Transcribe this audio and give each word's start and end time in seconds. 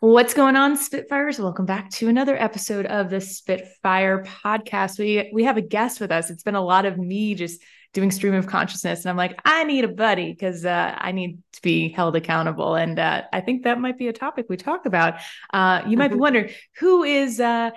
What's 0.00 0.34
going 0.34 0.56
on, 0.56 0.76
Spitfires? 0.76 1.38
Welcome 1.38 1.66
back 1.66 1.90
to 1.92 2.08
another 2.08 2.36
episode 2.36 2.86
of 2.86 3.10
the 3.10 3.20
Spitfire 3.20 4.24
podcast. 4.24 4.98
We 4.98 5.30
we 5.32 5.44
have 5.44 5.56
a 5.56 5.62
guest 5.62 6.00
with 6.00 6.10
us. 6.10 6.30
It's 6.30 6.42
been 6.42 6.54
a 6.54 6.64
lot 6.64 6.86
of 6.86 6.98
me 6.98 7.34
just 7.34 7.60
doing 7.92 8.10
stream 8.10 8.34
of 8.34 8.46
consciousness, 8.46 9.04
and 9.04 9.10
I'm 9.10 9.16
like, 9.16 9.40
I 9.44 9.64
need 9.64 9.84
a 9.84 9.88
buddy 9.88 10.32
because 10.32 10.64
uh, 10.64 10.94
I 10.96 11.12
need 11.12 11.38
to 11.52 11.62
be 11.62 11.90
held 11.90 12.16
accountable, 12.16 12.74
and 12.74 12.98
uh, 12.98 13.22
I 13.32 13.40
think 13.40 13.64
that 13.64 13.80
might 13.80 13.98
be 13.98 14.08
a 14.08 14.12
topic 14.12 14.46
we 14.48 14.56
talk 14.56 14.86
about. 14.86 15.20
Uh, 15.52 15.82
you 15.86 15.96
might 15.96 16.08
be 16.08 16.14
mm-hmm. 16.14 16.20
wondering 16.20 16.50
who 16.78 17.04
is 17.04 17.38
uh, 17.38 17.70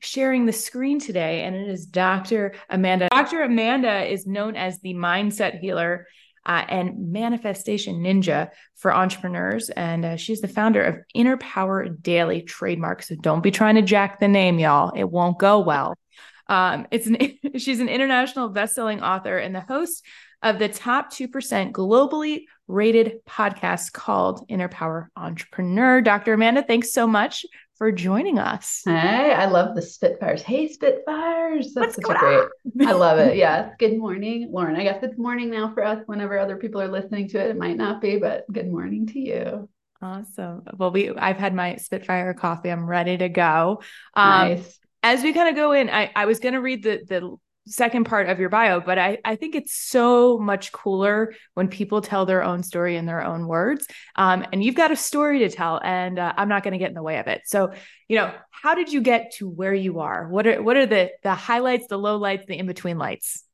sharing 0.00 0.46
the 0.46 0.52
screen 0.52 1.00
today, 1.00 1.42
and 1.42 1.56
it 1.56 1.68
is 1.68 1.86
Dr. 1.86 2.54
Amanda. 2.70 3.08
Dr. 3.10 3.42
Amanda 3.42 4.04
is 4.04 4.26
known 4.26 4.56
as 4.56 4.80
the 4.80 4.94
mindset 4.94 5.58
healer 5.58 6.06
uh, 6.46 6.64
and 6.68 7.12
Manifestation 7.12 7.96
Ninja 7.96 8.50
for 8.76 8.94
entrepreneurs. 8.94 9.68
And 9.68 10.04
uh, 10.04 10.16
she's 10.16 10.40
the 10.40 10.48
founder 10.48 10.82
of 10.82 10.98
Inner 11.12 11.36
Power 11.36 11.88
Daily 11.88 12.42
Trademark. 12.42 13.02
So 13.02 13.16
don't 13.16 13.42
be 13.42 13.50
trying 13.50 13.74
to 13.74 13.82
jack 13.82 14.20
the 14.20 14.28
name, 14.28 14.58
y'all. 14.58 14.92
It 14.94 15.10
won't 15.10 15.38
go 15.38 15.58
well. 15.60 15.98
Um, 16.46 16.86
it's 16.92 17.08
an, 17.08 17.18
she's 17.58 17.80
an 17.80 17.88
international 17.88 18.48
best-selling 18.48 19.02
author 19.02 19.36
and 19.36 19.54
the 19.54 19.60
host 19.60 20.04
of 20.42 20.60
the 20.60 20.68
top 20.68 21.12
2% 21.12 21.72
globally 21.72 22.44
rated 22.68 23.24
podcast 23.28 23.92
called 23.92 24.44
Inner 24.48 24.68
Power 24.68 25.10
Entrepreneur. 25.16 26.00
Dr. 26.00 26.34
Amanda, 26.34 26.62
thanks 26.62 26.92
so 26.92 27.06
much 27.06 27.44
for 27.76 27.92
joining 27.92 28.38
us. 28.38 28.82
Hey, 28.84 29.32
I 29.32 29.46
love 29.46 29.74
the 29.74 29.82
Spitfires. 29.82 30.42
Hey, 30.42 30.68
Spitfires. 30.68 31.74
That's 31.74 31.96
What's 31.96 32.08
such 32.08 32.16
a 32.16 32.18
great. 32.18 32.88
I 32.88 32.92
love 32.92 33.18
it. 33.18 33.36
Yeah. 33.36 33.70
Good 33.78 33.98
morning, 33.98 34.48
Lauren. 34.50 34.76
I 34.76 34.82
guess 34.82 35.02
it's 35.02 35.18
morning 35.18 35.50
now 35.50 35.72
for 35.74 35.84
us. 35.84 36.02
Whenever 36.06 36.38
other 36.38 36.56
people 36.56 36.80
are 36.80 36.88
listening 36.88 37.28
to 37.28 37.38
it, 37.38 37.50
it 37.50 37.58
might 37.58 37.76
not 37.76 38.00
be, 38.00 38.18
but 38.18 38.50
good 38.50 38.70
morning 38.70 39.06
to 39.08 39.20
you. 39.20 39.68
Awesome. 40.00 40.62
Well, 40.76 40.90
we 40.90 41.10
I've 41.10 41.36
had 41.36 41.54
my 41.54 41.76
Spitfire 41.76 42.32
coffee. 42.34 42.70
I'm 42.70 42.86
ready 42.86 43.16
to 43.18 43.28
go. 43.28 43.82
Um, 44.14 44.48
nice. 44.48 44.78
As 45.02 45.22
we 45.22 45.32
kind 45.32 45.48
of 45.48 45.54
go 45.54 45.72
in, 45.72 45.88
I, 45.90 46.10
I 46.14 46.24
was 46.24 46.40
going 46.40 46.54
to 46.54 46.60
read 46.60 46.82
the 46.82 47.02
the 47.06 47.36
second 47.66 48.04
part 48.04 48.28
of 48.28 48.38
your 48.38 48.48
bio, 48.48 48.80
but 48.80 48.98
I, 48.98 49.18
I 49.24 49.36
think 49.36 49.54
it's 49.54 49.76
so 49.76 50.38
much 50.38 50.72
cooler 50.72 51.34
when 51.54 51.68
people 51.68 52.00
tell 52.00 52.24
their 52.24 52.42
own 52.42 52.62
story 52.62 52.96
in 52.96 53.06
their 53.06 53.24
own 53.24 53.46
words. 53.46 53.86
Um, 54.14 54.46
and 54.52 54.62
you've 54.62 54.74
got 54.74 54.92
a 54.92 54.96
story 54.96 55.40
to 55.40 55.50
tell, 55.50 55.80
and 55.82 56.18
uh, 56.18 56.32
I'm 56.36 56.48
not 56.48 56.62
going 56.62 56.72
to 56.72 56.78
get 56.78 56.88
in 56.88 56.94
the 56.94 57.02
way 57.02 57.18
of 57.18 57.26
it. 57.26 57.42
So, 57.46 57.72
you 58.08 58.16
know, 58.16 58.32
how 58.50 58.74
did 58.74 58.92
you 58.92 59.00
get 59.00 59.32
to 59.36 59.48
where 59.48 59.74
you 59.74 60.00
are? 60.00 60.28
What 60.28 60.46
are 60.46 60.62
what 60.62 60.76
are 60.76 60.86
the 60.86 61.10
the 61.22 61.34
highlights, 61.34 61.88
the 61.88 61.98
low 61.98 62.16
lights, 62.16 62.46
the 62.46 62.58
in 62.58 62.66
between 62.66 62.98
lights? 62.98 63.45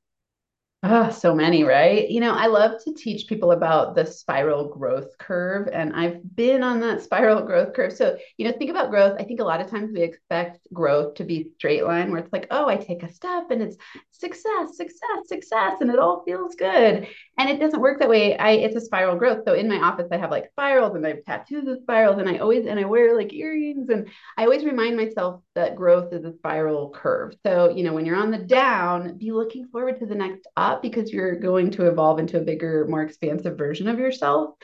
Oh, 0.84 1.10
so 1.10 1.32
many, 1.32 1.62
right? 1.62 2.10
You 2.10 2.20
know, 2.20 2.32
I 2.34 2.46
love 2.48 2.82
to 2.84 2.92
teach 2.92 3.28
people 3.28 3.52
about 3.52 3.94
the 3.94 4.04
spiral 4.04 4.66
growth 4.68 5.16
curve, 5.16 5.68
and 5.72 5.92
I've 5.94 6.18
been 6.34 6.64
on 6.64 6.80
that 6.80 7.00
spiral 7.04 7.40
growth 7.42 7.72
curve. 7.72 7.92
So, 7.92 8.18
you 8.36 8.44
know, 8.48 8.52
think 8.58 8.68
about 8.68 8.90
growth. 8.90 9.16
I 9.16 9.22
think 9.22 9.38
a 9.38 9.44
lot 9.44 9.60
of 9.60 9.70
times 9.70 9.92
we 9.94 10.02
expect 10.02 10.58
growth 10.72 11.14
to 11.14 11.24
be 11.24 11.50
straight 11.54 11.84
line, 11.84 12.10
where 12.10 12.18
it's 12.18 12.32
like, 12.32 12.48
oh, 12.50 12.66
I 12.68 12.76
take 12.78 13.04
a 13.04 13.12
step 13.12 13.52
and 13.52 13.62
it's 13.62 13.76
success, 14.10 14.76
success, 14.76 15.28
success, 15.28 15.74
and 15.80 15.88
it 15.88 16.00
all 16.00 16.24
feels 16.24 16.56
good. 16.56 17.06
And 17.38 17.48
it 17.48 17.60
doesn't 17.60 17.80
work 17.80 18.00
that 18.00 18.08
way. 18.08 18.36
I 18.36 18.50
it's 18.50 18.76
a 18.76 18.80
spiral 18.80 19.16
growth. 19.16 19.44
So 19.46 19.54
in 19.54 19.68
my 19.68 19.78
office, 19.78 20.08
I 20.10 20.16
have 20.16 20.30
like 20.32 20.50
spirals, 20.50 20.96
and 20.96 21.06
I 21.06 21.10
have 21.10 21.24
tattoos 21.24 21.66
of 21.68 21.78
spirals, 21.82 22.18
and 22.18 22.28
I 22.28 22.38
always 22.38 22.66
and 22.66 22.78
I 22.80 22.84
wear 22.84 23.16
like 23.16 23.32
earrings, 23.32 23.88
and 23.88 24.08
I 24.36 24.44
always 24.44 24.64
remind 24.64 24.96
myself 24.96 25.42
that 25.54 25.76
growth 25.76 26.12
is 26.12 26.24
a 26.24 26.32
spiral 26.34 26.90
curve. 26.90 27.34
So, 27.46 27.70
you 27.70 27.84
know, 27.84 27.92
when 27.92 28.04
you're 28.04 28.16
on 28.16 28.30
the 28.32 28.38
down, 28.38 29.16
be 29.16 29.30
looking 29.32 29.68
forward 29.68 29.98
to 30.00 30.06
the 30.06 30.14
next 30.14 30.46
up 30.56 30.71
up 30.72 30.82
because 30.82 31.12
you're 31.12 31.36
going 31.36 31.70
to 31.72 31.86
evolve 31.86 32.18
into 32.18 32.38
a 32.38 32.44
bigger, 32.44 32.86
more 32.88 33.02
expansive 33.02 33.58
version 33.58 33.88
of 33.88 33.98
yourself. 33.98 34.54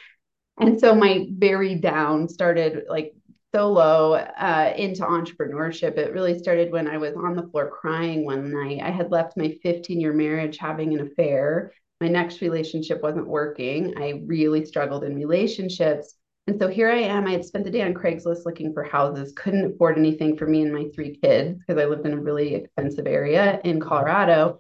And 0.59 0.81
so 0.81 0.95
my 0.95 1.27
very 1.31 1.77
down 1.77 2.29
started 2.29 2.85
like 2.89 3.15
so 3.55 3.71
low 3.71 4.15
uh, 4.15 4.73
into 4.77 5.03
entrepreneurship. 5.03 5.97
It 5.97 6.13
really 6.13 6.39
started 6.39 6.73
when 6.73 6.89
I 6.89 6.99
was 6.99 7.15
on 7.15 7.35
the 7.35 7.49
floor 7.49 7.71
crying 7.71 8.25
one 8.25 8.51
night. 8.51 8.81
I 8.83 8.91
had 8.91 9.11
left 9.11 9.37
my 9.37 9.57
15 9.63 10.01
year 10.01 10.13
marriage 10.13 10.59
having 10.59 10.95
an 10.95 11.07
affair. 11.07 11.73
My 12.01 12.09
next 12.09 12.41
relationship 12.41 13.03
wasn't 13.03 13.27
working. 13.27 13.95
I 13.97 14.23
really 14.27 14.65
struggled 14.65 15.05
in 15.05 15.15
relationships. 15.15 16.15
And 16.47 16.59
so 16.59 16.69
here 16.69 16.89
I 16.89 17.01
am. 17.01 17.27
I 17.27 17.33
had 17.33 17.45
spent 17.45 17.65
the 17.65 17.71
day 17.71 17.83
on 17.83 17.93
Craigslist 17.93 18.47
looking 18.47 18.73
for 18.73 18.83
houses, 18.83 19.35
couldn't 19.37 19.75
afford 19.75 19.99
anything 19.99 20.37
for 20.37 20.47
me 20.47 20.63
and 20.63 20.73
my 20.73 20.87
three 20.95 21.17
kids 21.17 21.59
because 21.59 21.81
I 21.81 21.87
lived 21.87 22.07
in 22.07 22.15
a 22.15 22.21
really 22.21 22.55
expensive 22.55 23.07
area 23.07 23.61
in 23.65 23.81
Colorado. 23.81 24.59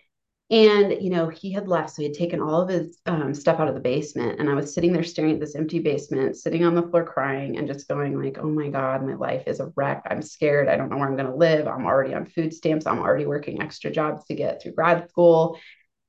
And, 0.51 1.03
you 1.03 1.11
know, 1.11 1.29
he 1.29 1.53
had 1.53 1.69
left. 1.69 1.91
So 1.91 2.01
he 2.01 2.09
had 2.09 2.17
taken 2.17 2.41
all 2.41 2.63
of 2.63 2.71
his 2.71 2.99
um, 3.05 3.35
stuff 3.35 3.61
out 3.61 3.69
of 3.69 3.75
the 3.75 3.81
basement. 3.81 4.41
And 4.41 4.49
I 4.49 4.55
was 4.55 4.73
sitting 4.73 4.95
there 4.95 5.05
staring 5.05 5.35
at 5.35 5.41
this 5.41 5.55
empty 5.55 5.79
basement, 5.79 6.37
sitting 6.37 6.65
on 6.65 6.75
the 6.75 6.83
floor 6.83 7.05
crying 7.05 7.59
and 7.59 7.69
just 7.69 7.87
going 7.87 8.19
like, 8.19 8.39
oh 8.39 8.49
my 8.49 8.71
God, 8.71 9.05
my 9.05 9.15
life 9.15 9.43
is 9.47 9.61
a 9.61 9.71
wreck. 9.77 10.05
I'm 10.11 10.23
scared. 10.23 10.69
I 10.69 10.77
don't 10.77 10.89
know 10.89 10.97
where 10.97 11.07
I'm 11.07 11.17
going 11.17 11.31
to 11.31 11.35
live. 11.35 11.69
I'm 11.69 11.85
already 11.85 12.15
on 12.15 12.25
food 12.25 12.55
stamps. 12.55 12.87
I'm 12.87 13.01
already 13.01 13.27
working 13.27 13.61
extra 13.61 13.91
jobs 13.91 14.25
to 14.27 14.35
get 14.35 14.63
through 14.63 14.73
grad 14.73 15.11
school. 15.11 15.59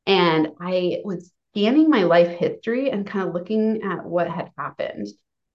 And 0.07 0.49
I 0.61 1.01
was 1.03 1.33
scanning 1.51 1.89
my 1.89 2.03
life 2.03 2.39
history 2.39 2.91
and 2.91 3.05
kind 3.05 3.27
of 3.27 3.33
looking 3.33 3.81
at 3.83 4.05
what 4.05 4.29
had 4.29 4.51
happened. 4.57 5.07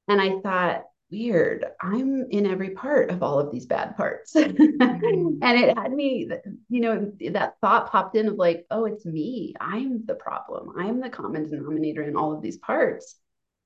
And 0.08 0.20
I 0.20 0.40
thought, 0.40 0.82
weird. 1.14 1.64
I'm 1.80 2.26
in 2.30 2.46
every 2.46 2.70
part 2.70 3.10
of 3.10 3.22
all 3.22 3.38
of 3.38 3.52
these 3.52 3.66
bad 3.66 3.96
parts. 3.96 4.32
mm-hmm. 4.36 5.38
And 5.42 5.58
it 5.58 5.76
had 5.76 5.92
me, 5.92 6.28
you 6.68 6.80
know, 6.80 7.12
that 7.30 7.54
thought 7.60 7.90
popped 7.90 8.16
in 8.16 8.28
of 8.28 8.34
like, 8.34 8.66
oh, 8.70 8.84
it's 8.86 9.06
me. 9.06 9.54
I'm 9.60 10.04
the 10.06 10.14
problem. 10.14 10.74
I'm 10.78 11.00
the 11.00 11.10
common 11.10 11.48
denominator 11.48 12.02
in 12.02 12.16
all 12.16 12.32
of 12.32 12.42
these 12.42 12.58
parts. 12.58 13.16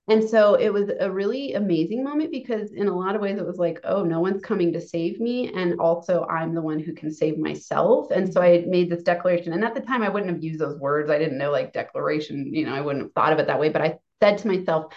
And 0.08 0.26
so 0.26 0.54
it 0.54 0.72
was 0.72 0.90
a 1.00 1.10
really 1.10 1.52
amazing 1.52 2.02
moment 2.02 2.30
because, 2.30 2.72
in 2.72 2.88
a 2.88 2.96
lot 2.96 3.14
of 3.14 3.20
ways, 3.20 3.36
it 3.36 3.46
was 3.46 3.58
like, 3.58 3.78
oh, 3.84 4.04
no 4.04 4.20
one's 4.20 4.42
coming 4.42 4.72
to 4.72 4.80
save 4.80 5.20
me. 5.20 5.52
And 5.52 5.78
also, 5.78 6.24
I'm 6.30 6.54
the 6.54 6.62
one 6.62 6.80
who 6.80 6.94
can 6.94 7.12
save 7.12 7.36
myself. 7.36 8.10
And 8.10 8.32
so 8.32 8.40
I 8.40 8.64
made 8.66 8.90
this 8.90 9.02
declaration. 9.02 9.52
And 9.52 9.62
at 9.62 9.74
the 9.74 9.82
time, 9.82 10.02
I 10.02 10.08
wouldn't 10.08 10.32
have 10.32 10.42
used 10.42 10.60
those 10.60 10.78
words. 10.78 11.10
I 11.10 11.18
didn't 11.18 11.36
know 11.36 11.50
like 11.50 11.74
declaration, 11.74 12.54
you 12.54 12.64
know, 12.64 12.74
I 12.74 12.80
wouldn't 12.80 13.04
have 13.04 13.12
thought 13.12 13.34
of 13.34 13.38
it 13.38 13.48
that 13.48 13.60
way. 13.60 13.68
But 13.68 13.82
I 13.82 13.98
said 14.22 14.38
to 14.38 14.48
myself, 14.48 14.94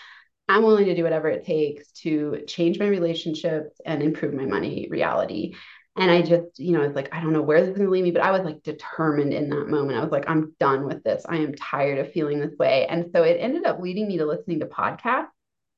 I'm 0.51 0.63
willing 0.63 0.85
to 0.85 0.95
do 0.95 1.03
whatever 1.03 1.29
it 1.29 1.45
takes 1.45 1.91
to 2.03 2.43
change 2.45 2.77
my 2.77 2.87
relationships 2.87 3.79
and 3.85 4.03
improve 4.03 4.33
my 4.33 4.45
money 4.45 4.87
reality. 4.89 5.55
And 5.97 6.11
I 6.11 6.21
just, 6.21 6.59
you 6.59 6.73
know, 6.73 6.81
it's 6.81 6.95
like, 6.95 7.13
I 7.13 7.21
don't 7.21 7.31
know 7.31 7.41
where 7.41 7.61
this 7.61 7.69
is 7.69 7.77
going 7.77 7.87
to 7.87 7.91
lead 7.91 8.03
me, 8.03 8.11
but 8.11 8.21
I 8.21 8.31
was 8.31 8.41
like 8.41 8.61
determined 8.61 9.33
in 9.33 9.49
that 9.49 9.67
moment. 9.67 9.97
I 9.97 10.01
was 10.01 10.11
like, 10.11 10.29
I'm 10.29 10.53
done 10.59 10.85
with 10.85 11.03
this. 11.03 11.25
I 11.27 11.37
am 11.37 11.55
tired 11.55 11.99
of 11.99 12.11
feeling 12.11 12.39
this 12.39 12.57
way. 12.57 12.85
And 12.87 13.09
so 13.13 13.23
it 13.23 13.37
ended 13.39 13.65
up 13.65 13.79
leading 13.79 14.07
me 14.07 14.17
to 14.17 14.25
listening 14.25 14.59
to 14.59 14.65
podcasts 14.65 15.27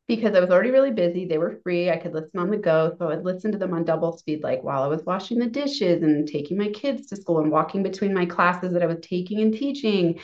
because 0.08 0.36
I 0.36 0.40
was 0.40 0.50
already 0.50 0.72
really 0.72 0.92
busy. 0.92 1.26
They 1.26 1.38
were 1.38 1.60
free. 1.64 1.92
I 1.92 1.98
could 1.98 2.14
listen 2.14 2.40
on 2.40 2.50
the 2.50 2.58
go. 2.58 2.96
So 2.98 3.10
I'd 3.10 3.24
listen 3.24 3.52
to 3.52 3.60
them 3.60 3.74
on 3.74 3.86
double 3.86 4.18
speed, 4.18 4.42
like 4.44 4.64
while 4.64 4.82
I 4.82 4.88
was 4.88 5.04
washing 5.06 5.38
the 5.38 5.48
dishes 5.48 6.02
and 6.02 6.28
taking 6.28 6.58
my 6.58 6.70
kids 6.70 7.08
to 7.08 7.16
school 7.16 7.40
and 7.40 7.52
walking 7.52 7.84
between 7.84 8.14
my 8.14 8.26
classes 8.26 8.74
that 8.74 8.84
I 8.84 8.88
was 8.88 9.00
taking 9.02 9.40
and 9.40 9.54
teaching. 9.54 10.20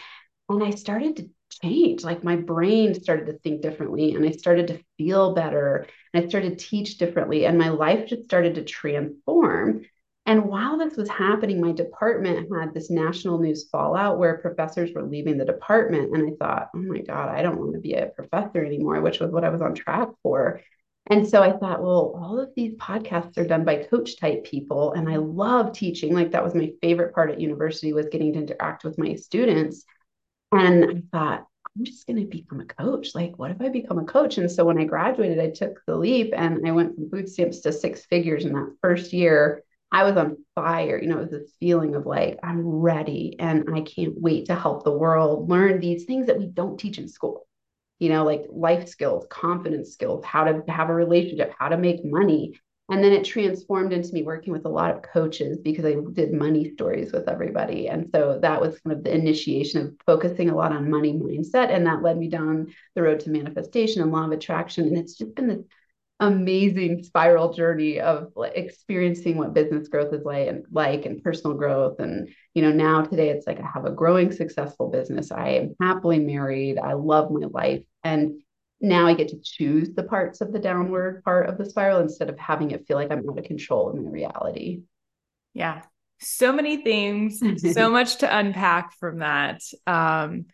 And 0.50 0.64
I 0.64 0.72
started 0.72 1.18
to 1.18 1.30
change. 1.50 2.04
Like 2.04 2.24
my 2.24 2.36
brain 2.36 2.94
started 2.94 3.28
to 3.28 3.34
think 3.40 3.62
differently 3.62 4.16
and 4.16 4.26
I 4.26 4.32
started 4.32 4.68
to 4.68 4.84
feel 4.98 5.34
better 5.34 5.88
and 6.14 6.26
I 6.26 6.28
started 6.30 6.58
to 6.58 6.66
teach 6.66 6.98
differently 6.98 7.46
and 7.46 7.58
my 7.58 7.70
life 7.70 8.08
just 8.08 8.24
started 8.24 8.56
to 8.56 8.64
transform. 8.64 9.86
And 10.26 10.46
while 10.46 10.78
this 10.78 10.96
was 10.96 11.09
happening, 11.09 11.59
my 11.59 11.72
department 11.72 12.50
had 12.56 12.74
this 12.74 12.92
national 12.92 13.40
news 13.40 13.68
fallout 13.72 14.20
where 14.20 14.38
professors 14.38 14.92
were 14.94 15.04
leaving 15.04 15.38
the 15.38 15.46
department. 15.46 16.16
And 16.16 16.30
I 16.30 16.36
thought, 16.38 16.70
oh 16.76 16.80
my 16.80 17.00
God, 17.00 17.30
I 17.30 17.42
don't 17.42 17.58
want 17.58 17.74
to 17.74 17.80
be 17.80 17.94
a 17.94 18.08
professor 18.08 18.64
anymore, 18.64 19.02
which 19.02 19.20
was 19.20 19.32
what 19.32 19.44
I 19.44 19.50
was 19.50 19.62
on 19.62 19.74
track 19.74 20.09
for. 20.22 20.62
And 21.08 21.28
so 21.28 21.42
I 21.42 21.52
thought, 21.58 21.82
well, 21.82 22.14
all 22.16 22.40
of 22.40 22.52
these 22.56 22.76
podcasts 22.76 23.38
are 23.40 23.48
done 23.48 23.66
by 23.66 23.78
coach 23.78 24.20
type 24.20 24.44
people. 24.44 24.94
And 24.94 25.09
I 25.09 25.16
love 25.16 25.74
teaching. 25.74 26.14
Like 26.14 26.32
that 26.32 26.44
was 26.44 26.54
my 26.54 26.72
favorite 26.82 27.16
part 27.16 27.32
at 27.32 27.42
university 27.42 27.94
was 27.94 28.06
getting 28.12 28.34
to 28.34 28.40
interact 28.40 28.84
with 28.84 29.00
my 29.00 29.16
students. 29.16 29.86
And 30.52 30.86
I 30.86 31.18
thought, 31.18 31.48
I'm 31.78 31.86
just 31.86 32.08
going 32.08 32.20
to 32.20 32.26
become 32.26 32.60
a 32.60 32.66
coach. 32.66 33.14
Like, 33.14 33.38
what 33.38 33.52
if 33.52 33.62
I 33.62 33.70
become 33.70 34.00
a 34.00 34.06
coach? 34.06 34.38
And 34.38 34.52
so 34.52 34.66
when 34.66 34.80
I 34.80 34.86
graduated, 34.86 35.40
I 35.40 35.52
took 35.52 35.82
the 35.86 35.96
leap 35.96 36.34
and 36.36 36.68
I 36.68 36.72
went 36.72 36.96
from 36.96 37.10
food 37.10 37.30
stamps 37.30 37.60
to 37.62 37.72
six 37.72 38.06
figures 38.06 38.46
in 38.46 38.53
that 38.53 38.76
first 38.82 39.14
year. 39.14 39.64
I 39.91 40.03
was 40.03 40.18
on 40.18 40.38
fire. 40.56 41.00
You 41.02 41.09
know, 41.09 41.18
it 41.18 41.32
was 41.32 41.32
this 41.32 41.53
feeling 41.59 41.96
of 41.96 42.06
like, 42.06 42.40
I'm 42.44 42.66
ready 42.66 43.35
and 43.40 43.70
I 43.73 43.82
can't 43.82 44.20
wait 44.20 44.47
to 44.47 44.56
help 44.56 44.84
the 44.84 44.91
world 44.91 45.50
learn 45.50 45.79
these 45.79 46.06
things 46.06 46.28
that 46.28 46.38
we 46.38 46.47
don't 46.47 46.79
teach 46.79 46.97
in 46.97 47.08
school. 47.08 47.47
You 48.00 48.09
know, 48.09 48.23
like 48.23 48.46
life 48.50 48.88
skills, 48.88 49.26
confidence 49.29 49.91
skills, 49.91 50.23
how 50.23 50.46
to 50.46 50.64
have 50.68 50.90
a 50.90 50.94
relationship, 50.94 51.53
how 51.58 51.70
to 51.70 51.78
make 51.78 52.03
money, 52.03 52.59
and 52.90 53.03
then 53.03 53.14
it 53.14 53.24
transformed 53.24 53.94
into 53.94 54.12
me 54.14 54.24
working 54.24 54.52
with 54.52 54.66
a 54.66 54.70
lot 54.70 54.96
of 54.96 55.03
coaches 55.03 55.59
because 55.64 55.86
I 55.86 55.96
did 56.14 56.34
money 56.34 56.72
stories 56.74 57.12
with 57.12 57.30
everybody. 57.30 57.88
And 57.88 58.09
so 58.14 58.40
that 58.41 58.59
was 58.59 58.80
kind 58.80 58.97
of 58.97 59.03
the 59.03 59.14
initiation 59.14 59.86
of 59.86 59.94
focusing 60.08 60.50
a 60.50 60.56
lot 60.56 60.72
on 60.72 60.90
money 60.90 61.14
mindset. 61.14 61.70
And 61.70 61.86
that 61.86 62.02
led 62.02 62.18
me 62.18 62.30
down 62.30 62.74
the 62.96 63.03
road 63.03 63.20
to 63.22 63.30
manifestation 63.30 64.02
and 64.02 64.12
law 64.12 64.26
of 64.26 64.32
attraction. 64.32 64.88
And 64.88 64.97
it's 64.97 65.16
just 65.16 65.36
been 65.36 65.47
this 65.47 65.64
amazing 66.20 67.03
spiral 67.03 67.53
journey 67.53 68.00
of 68.00 68.32
experiencing 68.56 69.38
what 69.38 69.53
business 69.53 69.88
growth 69.88 70.14
is 70.14 70.26
like 70.26 70.47
and 70.47 70.66
like 70.72 71.06
and 71.06 71.24
personal 71.24 71.56
growth 71.56 71.97
and 72.00 72.28
you 72.53 72.62
know 72.62 72.74
now 72.74 73.02
today 73.02 73.30
it's 73.30 73.47
like 73.47 73.58
i 73.58 73.66
have 73.74 73.85
a 73.85 73.92
growing 73.92 74.30
successful 74.30 74.90
business 74.90 75.32
i 75.32 75.47
am 75.47 75.74
happily 75.80 76.20
married 76.20 76.78
i 76.78 76.92
love 76.92 77.32
my 77.32 77.47
life 77.53 77.84
and 78.03 78.42
now 78.81 79.08
I 79.08 79.14
get 79.14 79.29
to 79.29 79.40
choose 79.43 79.93
the 79.93 80.03
parts 80.03 80.41
of 80.41 80.53
the 80.53 80.59
downward 80.59 81.23
part 81.23 81.49
of 81.49 81.58
the 81.58 81.70
spiral 81.70 81.99
instead 81.99 82.29
of 82.29 82.37
having 82.40 82.72
it 82.72 82.87
feel 82.87 82.97
like 82.97 83.11
I'm 83.11 83.29
out 83.29 83.37
of 83.37 83.46
control 83.46 83.91
in 83.91 84.03
my 84.03 84.09
reality. 84.09 84.81
Yeah. 85.53 85.81
So 86.22 86.52
many 86.52 86.84
things, 86.84 87.41
so 87.73 87.90
much 87.91 88.17
to 88.17 88.37
unpack 88.37 88.93
from 88.99 89.20
that. 89.20 89.61
Um, 89.87 90.46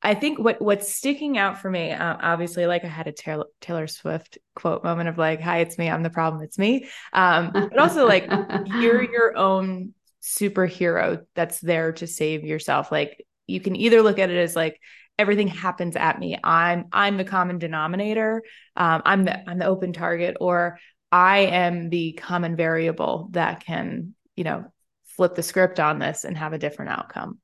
I 0.00 0.14
think 0.14 0.38
what 0.38 0.62
what's 0.62 0.92
sticking 0.92 1.38
out 1.38 1.58
for 1.58 1.70
me, 1.70 1.90
uh, 1.90 2.16
obviously, 2.20 2.66
like 2.66 2.84
I 2.84 2.88
had 2.88 3.08
a 3.08 3.12
Taylor, 3.12 3.46
Taylor, 3.60 3.86
Swift 3.86 4.38
quote 4.54 4.84
moment 4.84 5.08
of 5.08 5.18
like, 5.18 5.40
"Hi, 5.40 5.58
it's 5.58 5.76
me. 5.76 5.90
I'm 5.90 6.02
the 6.02 6.10
problem. 6.10 6.42
It's 6.42 6.58
me." 6.58 6.88
Um, 7.12 7.50
but 7.52 7.78
also 7.78 8.06
like 8.06 8.30
you're 8.66 9.02
your 9.10 9.36
own 9.36 9.94
superhero 10.22 11.24
that's 11.34 11.58
there 11.60 11.92
to 11.92 12.06
save 12.06 12.44
yourself. 12.44 12.92
Like 12.92 13.26
you 13.46 13.60
can 13.60 13.74
either 13.74 14.02
look 14.02 14.18
at 14.18 14.30
it 14.30 14.36
as 14.36 14.54
like 14.54 14.78
everything 15.18 15.48
happens 15.48 15.96
at 15.96 16.18
me. 16.18 16.38
I'm 16.42 16.86
I'm 16.92 17.16
the 17.16 17.24
common 17.24 17.58
denominator. 17.58 18.42
Um, 18.76 19.02
I'm 19.04 19.24
the 19.24 19.48
I'm 19.48 19.58
the 19.58 19.66
open 19.66 19.92
target, 19.92 20.36
or 20.40 20.78
I 21.10 21.38
am 21.40 21.90
the 21.90 22.12
common 22.12 22.56
variable 22.56 23.28
that 23.32 23.64
can 23.64 24.14
you 24.36 24.44
know 24.44 24.72
flip 25.04 25.34
the 25.34 25.42
script 25.42 25.80
on 25.80 25.98
this 25.98 26.24
and 26.24 26.36
have 26.36 26.52
a 26.52 26.58
different 26.58 26.92
outcome. 26.92 27.38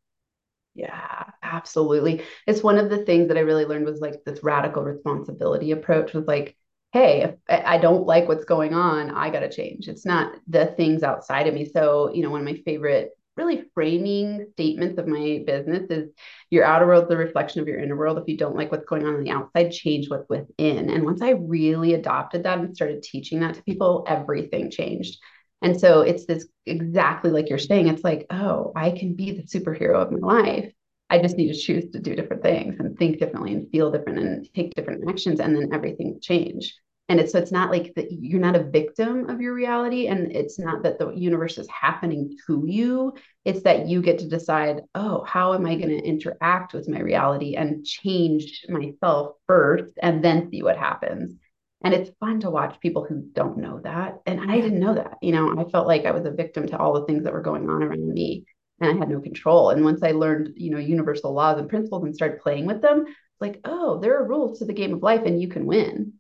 Yeah, 0.75 1.25
absolutely. 1.43 2.23
It's 2.47 2.63
one 2.63 2.79
of 2.79 2.91
the 2.91 3.05
things 3.05 3.29
that 3.29 3.37
I 3.37 3.41
really 3.41 3.65
learned 3.65 3.85
was 3.87 4.01
like 4.01 4.25
this 4.25 4.43
radical 4.43 4.83
responsibility 4.83 5.71
approach 5.71 6.13
was 6.13 6.27
like, 6.27 6.57
hey, 6.93 7.23
if 7.23 7.35
I 7.49 7.79
don't 7.79 8.07
like 8.07 8.29
what's 8.29 8.45
going 8.45 8.75
on, 8.75 9.11
I 9.11 9.31
got 9.31 9.41
to 9.41 9.51
change. 9.51 9.89
It's 9.89 10.07
not 10.07 10.35
the 10.49 10.67
things 10.67 11.03
outside 11.03 11.47
of 11.47 11.55
me. 11.55 11.65
So, 11.65 12.13
you 12.13 12.23
know, 12.23 12.31
one 12.31 12.41
of 12.41 12.47
my 12.47 12.61
favorite 12.65 13.11
really 13.37 13.65
framing 13.75 14.47
statements 14.53 14.99
of 14.99 15.07
my 15.07 15.43
business 15.47 15.91
is 15.91 16.11
your 16.51 16.65
outer 16.65 16.87
world 16.87 17.05
is 17.05 17.09
the 17.09 17.17
reflection 17.17 17.61
of 17.61 17.69
your 17.69 17.79
inner 17.79 17.97
world. 17.97 18.19
If 18.19 18.29
you 18.29 18.37
don't 18.37 18.57
like 18.57 18.71
what's 18.71 18.87
going 18.87 19.05
on 19.07 19.15
on 19.15 19.25
the 19.25 19.31
outside, 19.31 19.73
change 19.73 20.09
what's 20.09 20.29
within. 20.29 20.91
And 20.91 21.05
once 21.05 21.23
I 21.23 21.31
really 21.31 21.95
adopted 21.95 22.45
that 22.45 22.59
and 22.59 22.75
started 22.75 23.03
teaching 23.03 23.41
that 23.41 23.55
to 23.55 23.63
people, 23.65 24.05
everything 24.07 24.71
changed. 24.71 25.19
And 25.63 25.79
so 25.81 26.03
it's 26.03 26.27
this 26.27 26.47
exactly 26.67 27.31
like 27.31 27.49
you're 27.49 27.59
saying, 27.59 27.89
it's 27.89 28.05
like, 28.05 28.27
oh, 28.31 28.73
I 28.77 28.91
can 28.91 29.15
be 29.15 29.33
the 29.33 29.43
superhero 29.43 29.97
of 29.97 30.13
my 30.13 30.43
life. 30.43 30.73
I 31.11 31.19
just 31.21 31.37
need 31.37 31.53
to 31.53 31.59
choose 31.59 31.91
to 31.93 32.01
do 32.01 32.15
different 32.15 32.43
things 32.43 32.77
and 32.79 32.99
think 32.99 33.19
differently 33.19 33.53
and 33.53 33.71
feel 33.71 33.91
different 33.91 34.19
and 34.19 34.49
take 34.55 34.75
different 34.75 35.09
actions, 35.09 35.41
and 35.41 35.55
then 35.55 35.71
everything 35.73 36.13
will 36.13 36.21
change. 36.21 36.75
And 37.09 37.21
it's 37.21 37.33
so 37.33 37.39
it's 37.39 37.53
not 37.53 37.71
like 37.71 37.93
that 37.97 38.11
you're 38.11 38.41
not 38.41 38.57
a 38.57 38.63
victim 38.63 39.29
of 39.29 39.41
your 39.41 39.53
reality, 39.53 40.07
and 40.07 40.35
it's 40.35 40.59
not 40.59 40.83
that 40.85 40.99
the 40.99 41.11
universe 41.11 41.59
is 41.59 41.69
happening 41.69 42.37
to 42.47 42.65
you. 42.67 43.13
It's 43.45 43.63
that 43.63 43.87
you 43.87 44.01
get 44.01 44.21
to 44.21 44.29
decide, 44.29 44.81
oh, 44.95 45.23
how 45.25 45.53
am 45.53 45.67
I 45.67 45.75
going 45.75 45.91
to 45.91 46.03
interact 46.03 46.73
with 46.73 46.89
my 46.89 47.01
reality 47.01 47.57
and 47.57 47.85
change 47.85 48.65
myself 48.69 49.37
first, 49.47 49.93
and 50.03 50.25
then 50.25 50.51
see 50.51 50.63
what 50.63 50.79
happens. 50.79 51.37
And 51.85 51.93
it's 51.93 52.11
fun 52.19 52.41
to 52.41 52.51
watch 52.51 52.81
people 52.81 53.05
who 53.05 53.29
don't 53.35 53.59
know 53.59 53.81
that. 53.85 54.21
And 54.25 54.51
I 54.51 54.59
didn't 54.59 54.81
know 54.81 54.95
that. 54.95 55.19
You 55.21 55.33
know, 55.33 55.55
I 55.59 55.71
felt 55.71 55.87
like 55.87 56.07
I 56.07 56.13
was 56.13 56.25
a 56.25 56.31
victim 56.31 56.67
to 56.69 56.79
all 56.79 56.95
the 56.95 57.05
things 57.05 57.25
that 57.25 57.35
were 57.35 57.43
going 57.43 57.69
on 57.69 57.83
around 57.83 58.09
me 58.09 58.47
and 58.81 58.91
I 58.91 58.99
had 58.99 59.09
no 59.09 59.21
control. 59.21 59.71
And 59.71 59.85
once 59.85 60.03
I 60.03 60.13
learned, 60.13 60.55
you 60.57 60.71
know, 60.71 60.79
universal 60.79 61.33
laws 61.33 61.59
and 61.59 61.69
principles 61.69 62.05
and 62.05 62.15
started 62.15 62.41
playing 62.41 62.67
with 62.67 62.81
them, 62.81 63.05
like, 63.41 63.61
oh, 63.65 63.99
there 64.01 64.19
are 64.19 64.27
rules 64.27 64.59
to 64.59 64.65
the 64.65 64.73
game 64.73 64.95
of 64.95 65.03
life 65.03 65.23
and 65.27 65.41
you 65.41 65.49
can 65.49 65.67
win. 65.67 66.15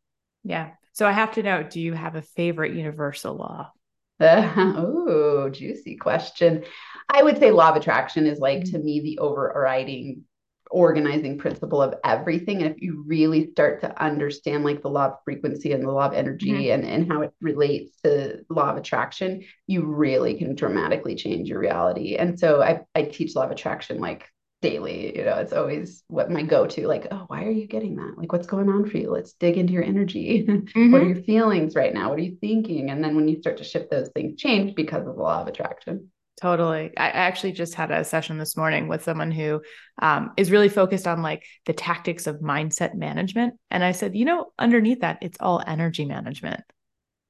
Yeah. 0.44 0.70
So 0.93 1.06
I 1.06 1.12
have 1.12 1.32
to 1.32 1.43
know, 1.43 1.62
do 1.62 1.81
you 1.81 1.94
have 1.94 2.14
a 2.14 2.23
favorite 2.23 2.75
universal 2.75 3.35
law? 3.35 3.70
Uh, 4.20 4.49
oh, 4.76 5.50
juicy 5.50 5.96
question. 5.96 6.62
I 7.08 7.25
would 7.25 7.37
say 7.37 7.50
law 7.50 7.70
of 7.70 7.76
attraction 7.76 8.26
is 8.26 8.38
like 8.38 8.61
mm-hmm. 8.61 8.76
to 8.76 8.79
me 8.79 9.00
the 9.00 9.19
overriding 9.19 10.23
organizing 10.70 11.38
principle 11.38 11.82
of 11.82 11.94
everything. 12.05 12.62
And 12.62 12.75
if 12.75 12.81
you 12.81 13.05
really 13.06 13.50
start 13.50 13.81
to 13.81 14.02
understand 14.02 14.64
like 14.64 14.82
the 14.82 14.88
law 14.88 15.06
of 15.06 15.14
frequency 15.25 15.73
and 15.73 15.82
the 15.82 15.91
law 15.91 16.06
of 16.06 16.14
energy 16.14 16.52
mm-hmm. 16.52 16.73
and, 16.73 16.85
and 16.85 17.12
how 17.12 17.23
it 17.23 17.32
relates 17.41 18.00
to 18.02 18.44
law 18.49 18.70
of 18.70 18.76
attraction, 18.76 19.44
you 19.67 19.85
really 19.85 20.35
can 20.35 20.55
dramatically 20.55 21.14
change 21.14 21.49
your 21.49 21.58
reality. 21.58 22.17
And 22.17 22.38
so 22.38 22.62
I, 22.62 22.81
I 22.94 23.02
teach 23.02 23.35
law 23.35 23.44
of 23.44 23.50
attraction 23.50 23.99
like 23.99 24.29
daily. 24.64 25.16
You 25.16 25.25
know, 25.25 25.37
it's 25.37 25.52
always 25.52 26.02
what 26.08 26.31
my 26.31 26.43
go-to, 26.43 26.88
like, 26.88 27.06
oh, 27.11 27.25
why 27.28 27.44
are 27.44 27.50
you 27.50 27.66
getting 27.66 27.96
that? 27.96 28.14
Like, 28.16 28.32
what's 28.32 28.46
going 28.46 28.70
on 28.70 28.88
for 28.88 28.96
you? 28.96 29.11
Let's 29.11 29.34
dig 29.34 29.58
into 29.58 29.75
your 29.75 29.84
energy. 29.84 30.44
Mm-hmm. 30.49 30.93
what 30.93 31.02
are 31.02 31.06
your 31.06 31.22
feelings 31.22 31.75
right 31.75 31.93
now? 31.93 32.08
What 32.08 32.19
are 32.19 32.22
you 32.22 32.38
thinking? 32.40 32.90
And 32.90 33.05
then 33.05 33.14
when 33.14 33.28
you 33.28 33.40
start 33.40 33.58
to 33.58 33.64
shift 33.64 33.90
those 33.90 34.08
things, 34.14 34.40
change 34.40 34.75
because 34.75 35.06
of 35.06 35.16
the 35.16 35.22
law 35.22 35.43
of 35.43 35.49
attraction. 35.49 36.11
Totally. 36.40 36.93
I 36.96 37.11
actually 37.11 37.52
just 37.52 37.75
had 37.75 37.90
a 37.90 38.05
session 38.05 38.38
this 38.38 38.56
morning 38.56 38.88
with 38.88 39.05
someone 39.05 39.31
who 39.31 39.61
um, 40.00 40.32
is 40.37 40.50
really 40.50 40.69
focused 40.69 41.06
on 41.06 41.22
like 41.22 41.44
the 41.67 41.72
tactics 41.75 42.26
of 42.26 42.40
mindset 42.40 42.94
management. 42.94 43.55
And 43.70 43.84
I 43.84 43.93
said, 43.93 44.17
you 44.17 44.25
know, 44.25 44.46
underneath 44.58 45.00
that, 45.00 45.19
it's 45.20 45.37
all 45.38 45.62
energy 45.64 46.06
management. 46.06 46.62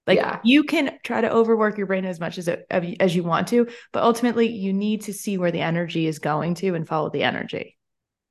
Like 0.06 0.18
yeah. 0.18 0.40
you 0.44 0.64
can 0.64 0.98
try 1.02 1.20
to 1.20 1.32
overwork 1.32 1.78
your 1.78 1.86
brain 1.86 2.04
as 2.04 2.20
much 2.20 2.38
as 2.38 2.48
it, 2.48 2.66
as 2.70 3.16
you 3.16 3.22
want 3.22 3.48
to, 3.48 3.66
but 3.92 4.02
ultimately 4.02 4.48
you 4.48 4.72
need 4.72 5.02
to 5.02 5.14
see 5.14 5.38
where 5.38 5.50
the 5.50 5.60
energy 5.60 6.06
is 6.06 6.18
going 6.18 6.54
to 6.56 6.74
and 6.74 6.86
follow 6.86 7.10
the 7.10 7.22
energy. 7.22 7.76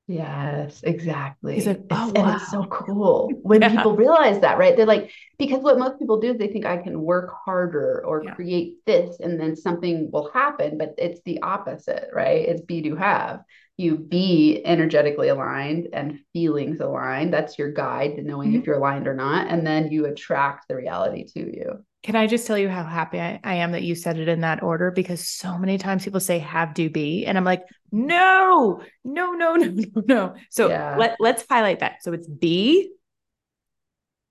Yes, 0.06 0.82
exactly. 0.82 1.64
Like, 1.64 1.80
oh, 1.90 2.08
it's, 2.08 2.18
wow. 2.18 2.24
and 2.28 2.40
it's 2.40 2.50
so 2.50 2.64
cool 2.66 3.30
when 3.42 3.62
yeah. 3.62 3.70
people 3.70 3.96
realize 3.96 4.40
that, 4.40 4.58
right? 4.58 4.76
They're 4.76 4.84
like, 4.84 5.10
because 5.38 5.62
what 5.62 5.78
most 5.78 5.98
people 5.98 6.20
do 6.20 6.32
is 6.32 6.38
they 6.38 6.48
think 6.48 6.66
I 6.66 6.76
can 6.76 7.00
work 7.00 7.32
harder 7.44 8.04
or 8.06 8.22
yeah. 8.22 8.34
create 8.34 8.84
this 8.84 9.18
and 9.20 9.40
then 9.40 9.56
something 9.56 10.10
will 10.12 10.30
happen, 10.32 10.76
but 10.76 10.94
it's 10.98 11.22
the 11.24 11.40
opposite, 11.40 12.08
right? 12.12 12.46
It's 12.46 12.60
be 12.60 12.82
to 12.82 12.96
have. 12.96 13.40
You 13.76 13.96
be 13.96 14.62
energetically 14.64 15.28
aligned 15.28 15.88
and 15.92 16.20
feelings 16.32 16.80
aligned. 16.80 17.32
That's 17.32 17.58
your 17.58 17.72
guide 17.72 18.16
to 18.16 18.22
knowing 18.22 18.50
mm-hmm. 18.50 18.60
if 18.60 18.66
you're 18.66 18.76
aligned 18.76 19.08
or 19.08 19.14
not. 19.14 19.48
And 19.48 19.66
then 19.66 19.90
you 19.90 20.06
attract 20.06 20.68
the 20.68 20.76
reality 20.76 21.24
to 21.34 21.40
you. 21.40 21.84
Can 22.04 22.16
I 22.16 22.26
just 22.26 22.46
tell 22.46 22.58
you 22.58 22.68
how 22.68 22.84
happy 22.84 23.18
I, 23.18 23.40
I, 23.42 23.54
am 23.54 23.72
that 23.72 23.82
you 23.82 23.94
said 23.94 24.18
it 24.18 24.28
in 24.28 24.42
that 24.42 24.62
order? 24.62 24.90
Because 24.90 25.26
so 25.26 25.56
many 25.56 25.78
times 25.78 26.04
people 26.04 26.20
say 26.20 26.38
have 26.38 26.74
do 26.74 26.90
be, 26.90 27.24
and 27.24 27.38
I'm 27.38 27.44
like, 27.44 27.62
no, 27.90 28.82
no, 29.04 29.32
no, 29.32 29.54
no, 29.54 29.72
no, 29.72 30.02
no. 30.06 30.34
So 30.50 30.68
yeah. 30.68 30.96
let, 30.98 31.16
let's 31.18 31.46
highlight 31.48 31.80
that. 31.80 32.02
So 32.02 32.12
it's 32.12 32.28
be, 32.28 32.90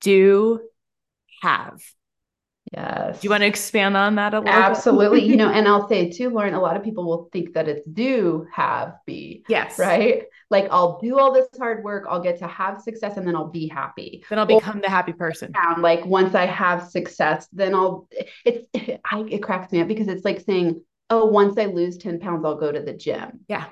do, 0.02 0.62
have. 1.42 1.82
Yes. 2.74 3.20
Do 3.20 3.26
you 3.26 3.30
want 3.30 3.42
to 3.42 3.48
expand 3.48 3.96
on 3.96 4.16
that 4.16 4.34
a 4.34 4.40
little 4.40 4.54
Absolutely. 4.54 5.24
you 5.24 5.36
know, 5.36 5.50
and 5.54 5.68
I'll 5.68 5.88
say 5.88 6.10
too, 6.10 6.30
Lauren, 6.30 6.54
a 6.54 6.62
lot 6.62 6.76
of 6.76 6.84
people 6.84 7.06
will 7.06 7.30
think 7.32 7.54
that 7.54 7.68
it's 7.68 7.88
do, 7.88 8.48
have, 8.52 8.96
be. 9.06 9.44
Yes. 9.48 9.78
Right. 9.78 10.24
Like 10.50 10.68
I'll 10.72 11.00
do 11.00 11.20
all 11.20 11.32
this 11.32 11.48
hard 11.58 11.84
work, 11.84 12.06
I'll 12.10 12.22
get 12.22 12.40
to 12.40 12.48
have 12.48 12.82
success, 12.82 13.18
and 13.18 13.28
then 13.28 13.36
I'll 13.36 13.50
be 13.50 13.68
happy. 13.68 14.24
Then 14.30 14.40
I'll 14.40 14.46
become 14.46 14.80
or, 14.80 14.82
the 14.82 14.90
happy 14.90 15.14
person. 15.14 15.54
Like 15.78 16.06
once 16.06 16.36
I 16.36 16.46
have 16.46 16.90
success, 16.90 17.48
then 17.54 17.76
I'll 17.76 18.08
it's 18.44 18.68
I 19.06 19.20
it 19.30 19.44
cracks 19.44 19.72
me 19.72 19.82
up 19.82 19.88
because 19.88 20.08
it's 20.08 20.26
like 20.26 20.42
saying, 20.42 20.82
Oh, 21.10 21.26
once 21.26 21.58
I 21.60 21.66
lose 21.66 21.98
10 21.98 22.20
pounds, 22.20 22.44
I'll 22.44 22.56
go 22.56 22.72
to 22.72 22.82
the 22.82 22.94
gym. 22.94 23.42
Yeah. 23.48 23.66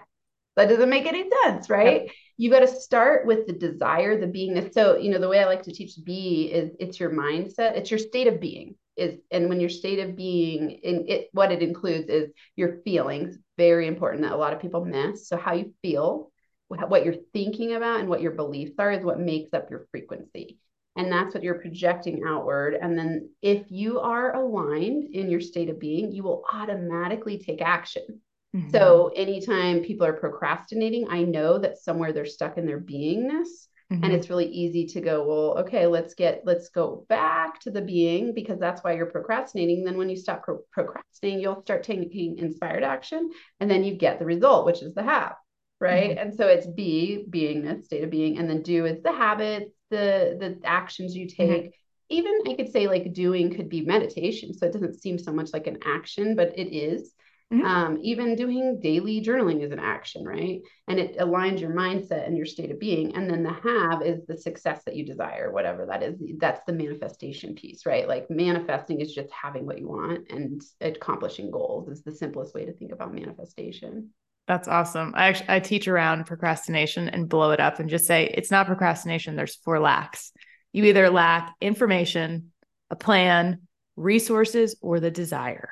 That 0.57 0.69
doesn't 0.69 0.89
make 0.89 1.05
any 1.05 1.27
sense, 1.43 1.69
right? 1.69 2.03
Yep. 2.03 2.11
You 2.37 2.51
got 2.51 2.59
to 2.59 2.67
start 2.67 3.25
with 3.25 3.47
the 3.47 3.53
desire, 3.53 4.19
the 4.19 4.27
beingness. 4.27 4.73
So, 4.73 4.97
you 4.97 5.09
know, 5.09 5.17
the 5.17 5.29
way 5.29 5.39
I 5.39 5.45
like 5.45 5.63
to 5.63 5.71
teach 5.71 5.93
be 6.03 6.51
is 6.51 6.75
it's 6.79 6.99
your 6.99 7.09
mindset, 7.09 7.77
it's 7.77 7.89
your 7.89 7.99
state 7.99 8.27
of 8.27 8.41
being 8.41 8.75
is 8.97 9.19
and 9.31 9.49
when 9.49 9.59
your 9.59 9.69
state 9.69 9.99
of 9.99 10.15
being 10.15 10.71
in 10.71 11.05
it 11.07 11.29
what 11.31 11.51
it 11.51 11.61
includes 11.61 12.09
is 12.09 12.29
your 12.55 12.81
feelings 12.83 13.37
very 13.57 13.87
important 13.87 14.23
that 14.23 14.31
a 14.31 14.37
lot 14.37 14.53
of 14.53 14.59
people 14.59 14.83
miss. 14.83 15.27
So 15.27 15.37
how 15.37 15.53
you 15.53 15.73
feel 15.83 16.31
what 16.67 17.05
you're 17.05 17.25
thinking 17.33 17.73
about 17.73 17.99
and 17.99 18.09
what 18.09 18.21
your 18.21 18.31
beliefs 18.31 18.73
are 18.79 18.91
is 18.91 19.03
what 19.03 19.19
makes 19.19 19.53
up 19.53 19.69
your 19.69 19.85
frequency. 19.91 20.57
And 20.95 21.11
that's 21.11 21.35
what 21.35 21.43
you're 21.43 21.59
projecting 21.59 22.23
outward. 22.25 22.73
And 22.73 22.97
then 22.97 23.29
if 23.41 23.69
you 23.69 23.99
are 23.99 24.35
aligned 24.35 25.13
in 25.13 25.29
your 25.29 25.41
state 25.41 25.69
of 25.69 25.79
being 25.79 26.11
you 26.11 26.23
will 26.23 26.43
automatically 26.51 27.37
take 27.37 27.61
action. 27.61 28.21
Mm-hmm. 28.53 28.69
so 28.71 29.13
anytime 29.15 29.79
people 29.79 30.05
are 30.05 30.11
procrastinating 30.11 31.07
i 31.09 31.23
know 31.23 31.57
that 31.57 31.77
somewhere 31.77 32.11
they're 32.11 32.25
stuck 32.25 32.57
in 32.57 32.65
their 32.65 32.81
beingness 32.81 33.67
Mm-hmm. 33.91 34.03
And 34.05 34.13
it's 34.13 34.29
really 34.29 34.47
easy 34.47 34.85
to 34.87 35.01
go, 35.01 35.25
well, 35.25 35.57
okay, 35.65 35.85
let's 35.85 36.13
get, 36.13 36.43
let's 36.45 36.69
go 36.69 37.05
back 37.09 37.59
to 37.61 37.71
the 37.71 37.81
being 37.81 38.33
because 38.33 38.57
that's 38.57 38.83
why 38.83 38.93
you're 38.93 39.07
procrastinating. 39.07 39.83
Then 39.83 39.97
when 39.97 40.09
you 40.09 40.15
stop 40.15 40.43
pro- 40.43 40.61
procrastinating, 40.71 41.41
you'll 41.41 41.61
start 41.61 41.83
taking 41.83 42.37
inspired 42.37 42.83
action 42.83 43.31
and 43.59 43.69
then 43.69 43.83
you 43.83 43.95
get 43.95 44.17
the 44.17 44.25
result, 44.25 44.65
which 44.65 44.81
is 44.81 44.93
the 44.93 45.03
have, 45.03 45.35
right? 45.81 46.11
Mm-hmm. 46.11 46.19
And 46.19 46.35
so 46.35 46.47
it's 46.47 46.67
be, 46.67 47.25
beingness, 47.29 47.83
state 47.83 48.03
of 48.05 48.09
being, 48.09 48.37
and 48.37 48.49
then 48.49 48.61
do 48.61 48.85
is 48.85 49.03
the 49.03 49.11
habits, 49.11 49.71
the 49.89 50.37
the 50.39 50.59
actions 50.63 51.13
you 51.13 51.27
mm-hmm. 51.27 51.51
take. 51.51 51.63
Mm-hmm. 51.63 51.69
Even 52.09 52.39
I 52.47 52.53
could 52.53 52.71
say 52.71 52.87
like 52.87 53.13
doing 53.13 53.53
could 53.53 53.67
be 53.67 53.81
meditation. 53.81 54.53
So 54.53 54.65
it 54.65 54.73
doesn't 54.73 55.01
seem 55.01 55.17
so 55.17 55.33
much 55.33 55.51
like 55.53 55.67
an 55.67 55.79
action, 55.85 56.35
but 56.35 56.57
it 56.57 56.73
is. 56.73 57.13
Mm-hmm. 57.51 57.65
Um, 57.65 57.99
even 58.01 58.35
doing 58.35 58.79
daily 58.81 59.21
journaling 59.21 59.61
is 59.61 59.73
an 59.73 59.79
action, 59.79 60.23
right? 60.23 60.61
And 60.87 60.97
it 60.97 61.17
aligns 61.17 61.59
your 61.59 61.71
mindset 61.71 62.25
and 62.25 62.37
your 62.37 62.45
state 62.45 62.71
of 62.71 62.79
being. 62.79 63.13
And 63.13 63.29
then 63.29 63.43
the 63.43 63.51
have 63.51 64.01
is 64.01 64.25
the 64.25 64.37
success 64.37 64.83
that 64.85 64.95
you 64.95 65.05
desire, 65.05 65.51
whatever 65.51 65.85
that 65.87 66.01
is. 66.01 66.15
That's 66.37 66.61
the 66.65 66.71
manifestation 66.71 67.53
piece, 67.53 67.85
right? 67.85 68.07
Like 68.07 68.29
manifesting 68.29 69.01
is 69.01 69.13
just 69.13 69.29
having 69.33 69.65
what 69.65 69.79
you 69.79 69.89
want, 69.89 70.31
and 70.31 70.61
accomplishing 70.79 71.51
goals 71.51 71.89
is 71.89 72.03
the 72.03 72.15
simplest 72.15 72.55
way 72.55 72.65
to 72.65 72.73
think 72.73 72.93
about 72.93 73.13
manifestation. 73.13 74.11
That's 74.47 74.69
awesome. 74.69 75.11
I 75.15 75.27
actually 75.27 75.49
I 75.49 75.59
teach 75.59 75.87
around 75.89 76.25
procrastination 76.27 77.09
and 77.09 77.27
blow 77.27 77.51
it 77.51 77.59
up 77.59 77.79
and 77.79 77.89
just 77.89 78.05
say 78.05 78.33
it's 78.33 78.51
not 78.51 78.67
procrastination. 78.67 79.35
There's 79.35 79.55
four 79.55 79.79
lacks. 79.79 80.31
You 80.71 80.85
either 80.85 81.09
lack 81.09 81.53
information, 81.59 82.53
a 82.89 82.95
plan, 82.95 83.63
resources, 83.97 84.77
or 84.81 85.01
the 85.01 85.11
desire. 85.11 85.69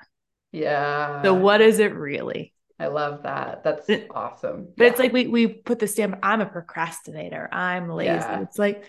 Yeah. 0.52 1.22
So 1.24 1.34
what 1.34 1.62
is 1.62 1.80
it 1.80 1.96
really? 1.96 2.54
I 2.80 2.88
love 2.88 3.24
that. 3.24 3.64
That's 3.64 3.90
it, 3.90 4.08
awesome. 4.14 4.70
But 4.78 4.84
yeah. 4.84 4.90
it's 4.92 5.00
like 5.00 5.14
we 5.14 5.28
we 5.28 5.48
put 5.48 5.80
the 5.80 5.88
stamp, 5.88 6.18
I'm 6.24 6.42
a 6.42 6.46
procrastinator. 6.46 7.50
I'm 7.52 7.90
lazy. 7.90 8.08
Yeah. 8.08 8.42
It's 8.42 8.58
like, 8.58 8.86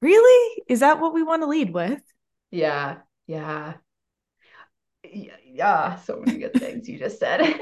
really? 0.00 0.62
Is 0.68 0.80
that 0.80 1.00
what 1.00 1.12
we 1.12 1.22
want 1.22 1.42
to 1.42 1.48
lead 1.48 1.72
with? 1.72 2.00
Yeah. 2.50 2.98
Yeah. 3.26 3.74
Yeah. 5.02 5.96
So 5.96 6.22
many 6.24 6.38
good 6.38 6.54
things 6.58 6.88
you 6.88 6.98
just 6.98 7.18
said. 7.18 7.40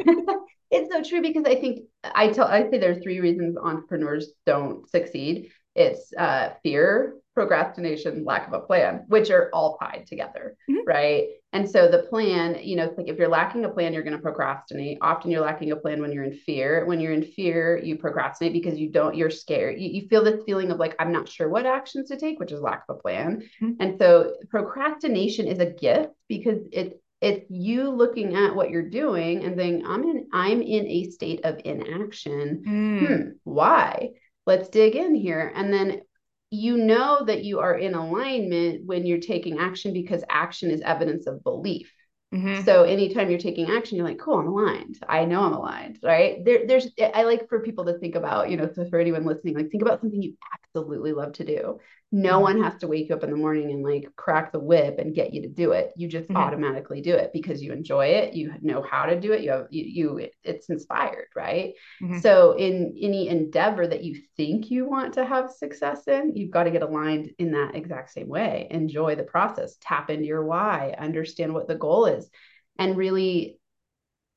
it's 0.71 0.93
so 0.93 1.03
true 1.03 1.23
because 1.23 1.45
I 1.47 1.55
think 1.55 1.87
I 2.03 2.29
tell 2.29 2.47
I 2.47 2.69
say 2.69 2.79
there 2.79 2.93
are 2.93 3.00
three 3.00 3.21
reasons 3.21 3.57
entrepreneurs 3.57 4.33
don't 4.45 4.88
succeed. 4.91 5.50
It's 5.75 6.12
uh, 6.16 6.50
fear, 6.62 7.14
procrastination, 7.35 8.25
lack 8.25 8.47
of 8.47 8.52
a 8.52 8.61
plan, 8.61 9.04
which 9.09 9.31
are 9.31 9.50
all 9.52 9.76
tied 9.78 10.07
together, 10.07 10.57
mm-hmm. 10.71 10.87
right? 10.87 11.28
And 11.52 11.69
so 11.69 11.88
the 11.88 12.04
plan, 12.04 12.59
you 12.62 12.76
know, 12.76 12.93
like 12.97 13.09
if 13.09 13.16
you're 13.16 13.28
lacking 13.28 13.64
a 13.64 13.69
plan, 13.69 13.93
you're 13.93 14.02
going 14.02 14.16
to 14.16 14.23
procrastinate. 14.23 14.99
Often 15.00 15.31
you're 15.31 15.40
lacking 15.40 15.73
a 15.73 15.76
plan 15.76 16.00
when 16.00 16.12
you're 16.12 16.25
in 16.25 16.35
fear. 16.35 16.85
When 16.85 17.00
you're 17.00 17.12
in 17.12 17.23
fear, 17.23 17.81
you 17.83 17.97
procrastinate 17.97 18.52
because 18.52 18.78
you 18.78 18.90
don't, 18.90 19.16
you're 19.16 19.31
scared. 19.31 19.81
You, 19.81 19.88
you 19.88 20.09
feel 20.09 20.25
this 20.25 20.43
feeling 20.47 20.71
of 20.71 20.78
like, 20.78 20.97
I'm 20.99 21.12
not 21.12 21.28
sure 21.28 21.49
what 21.49 21.66
actions 21.66 22.09
to 22.09 22.16
take, 22.16 22.40
which 22.40 22.52
is 22.52 22.61
lack 22.61 22.85
of 22.88 22.97
a 22.97 23.00
plan. 23.00 23.43
Mm-hmm. 23.62 23.73
And 23.81 23.99
so 23.99 24.35
procrastination 24.50 25.47
is 25.47 25.59
a 25.59 25.66
gift 25.66 26.11
because 26.28 26.59
it 26.73 27.00
it's 27.21 27.47
you 27.49 27.88
looking 27.88 28.35
at 28.35 28.54
what 28.54 28.69
you're 28.69 28.90
doing 28.90 29.45
and 29.45 29.57
saying, 29.57 29.87
I'm 29.87 30.02
in, 30.04 30.26
I'm 30.35 30.61
in 30.61 30.87
a 30.87 31.11
state 31.11 31.40
of 31.45 31.59
inaction. 31.64 32.62
Mm. 32.69 33.07
Hmm, 33.07 33.28
why? 33.45 34.11
Let's 34.47 34.69
dig 34.69 34.97
in 34.97 35.15
here. 35.15 35.53
And 35.55 35.73
then 35.73 36.03
you 36.51 36.77
know 36.77 37.25
that 37.25 37.45
you 37.45 37.61
are 37.61 37.75
in 37.75 37.95
alignment 37.95 38.87
when 38.87 39.07
you're 39.07 39.19
taking 39.19 39.59
action 39.59 39.93
because 39.93 40.23
action 40.29 40.71
is 40.71 40.81
evidence 40.83 41.27
of 41.27 41.43
belief. 41.43 41.93
Mm-hmm. 42.35 42.65
So 42.65 42.83
anytime 42.83 43.31
you're 43.31 43.39
taking 43.39 43.71
action, 43.71 43.97
you're 43.97 44.07
like, 44.07 44.19
cool, 44.19 44.39
I'm 44.39 44.49
aligned. 44.49 44.99
I 45.09 45.25
know 45.25 45.43
I'm 45.43 45.53
aligned, 45.53 46.01
right? 46.03 46.45
There, 46.45 46.67
there's, 46.67 46.89
I 46.99 47.23
like 47.23 47.49
for 47.49 47.61
people 47.61 47.85
to 47.85 47.99
think 47.99 48.17
about, 48.17 48.51
you 48.51 48.57
know, 48.57 48.69
so 48.75 48.89
for 48.89 48.99
anyone 48.99 49.25
listening, 49.25 49.55
like 49.55 49.71
think 49.71 49.83
about 49.83 50.01
something 50.01 50.21
you 50.21 50.35
absolutely 50.53 51.13
love 51.13 51.35
to 51.35 51.45
do 51.45 51.79
no 52.14 52.35
mm-hmm. 52.35 52.42
one 52.42 52.62
has 52.62 52.76
to 52.76 52.87
wake 52.87 53.09
you 53.09 53.16
up 53.16 53.25
in 53.25 53.30
the 53.30 53.37
morning 53.37 53.73
and 53.73 53.83
like 53.83 54.09
crack 54.14 54.52
the 54.52 54.61
whip 54.61 55.00
and 55.00 55.16
get 55.16 55.35
you 55.35 55.42
to 55.42 55.49
do 55.49 55.73
it. 55.73 55.92
You 55.97 56.06
just 56.06 56.28
mm-hmm. 56.28 56.37
automatically 56.37 57.00
do 57.00 57.12
it 57.12 57.30
because 57.33 57.61
you 57.61 57.73
enjoy 57.73 58.06
it. 58.06 58.35
You 58.35 58.54
know 58.62 58.83
how 58.88 59.06
to 59.06 59.18
do 59.18 59.33
it. 59.33 59.42
You 59.42 59.50
have 59.50 59.66
you, 59.71 59.85
you 59.85 60.28
it's 60.44 60.71
inspired 60.71 61.26
right? 61.35 61.73
Mm-hmm. 62.00 62.21
so 62.21 62.52
in 62.52 62.97
any 63.00 63.28
endeavor 63.28 63.85
that 63.85 64.04
you 64.04 64.21
think 64.37 64.71
you 64.71 64.88
want 64.88 65.14
to 65.14 65.25
have 65.25 65.50
success 65.50 66.06
in 66.06 66.37
you've 66.37 66.52
got 66.52 66.64
to 66.64 66.71
get 66.71 66.83
aligned 66.83 67.30
in 67.40 67.50
that 67.50 67.75
exact 67.75 68.12
same 68.12 68.28
way. 68.28 68.68
Enjoy 68.71 69.16
the 69.16 69.25
process. 69.25 69.76
Tap 69.80 70.09
into 70.09 70.26
your 70.26 70.44
why. 70.44 70.94
Understand 70.97 71.52
what 71.52 71.66
the 71.66 71.75
goal 71.75 72.06
is 72.06 72.30
and 72.78 72.97
really 72.97 73.59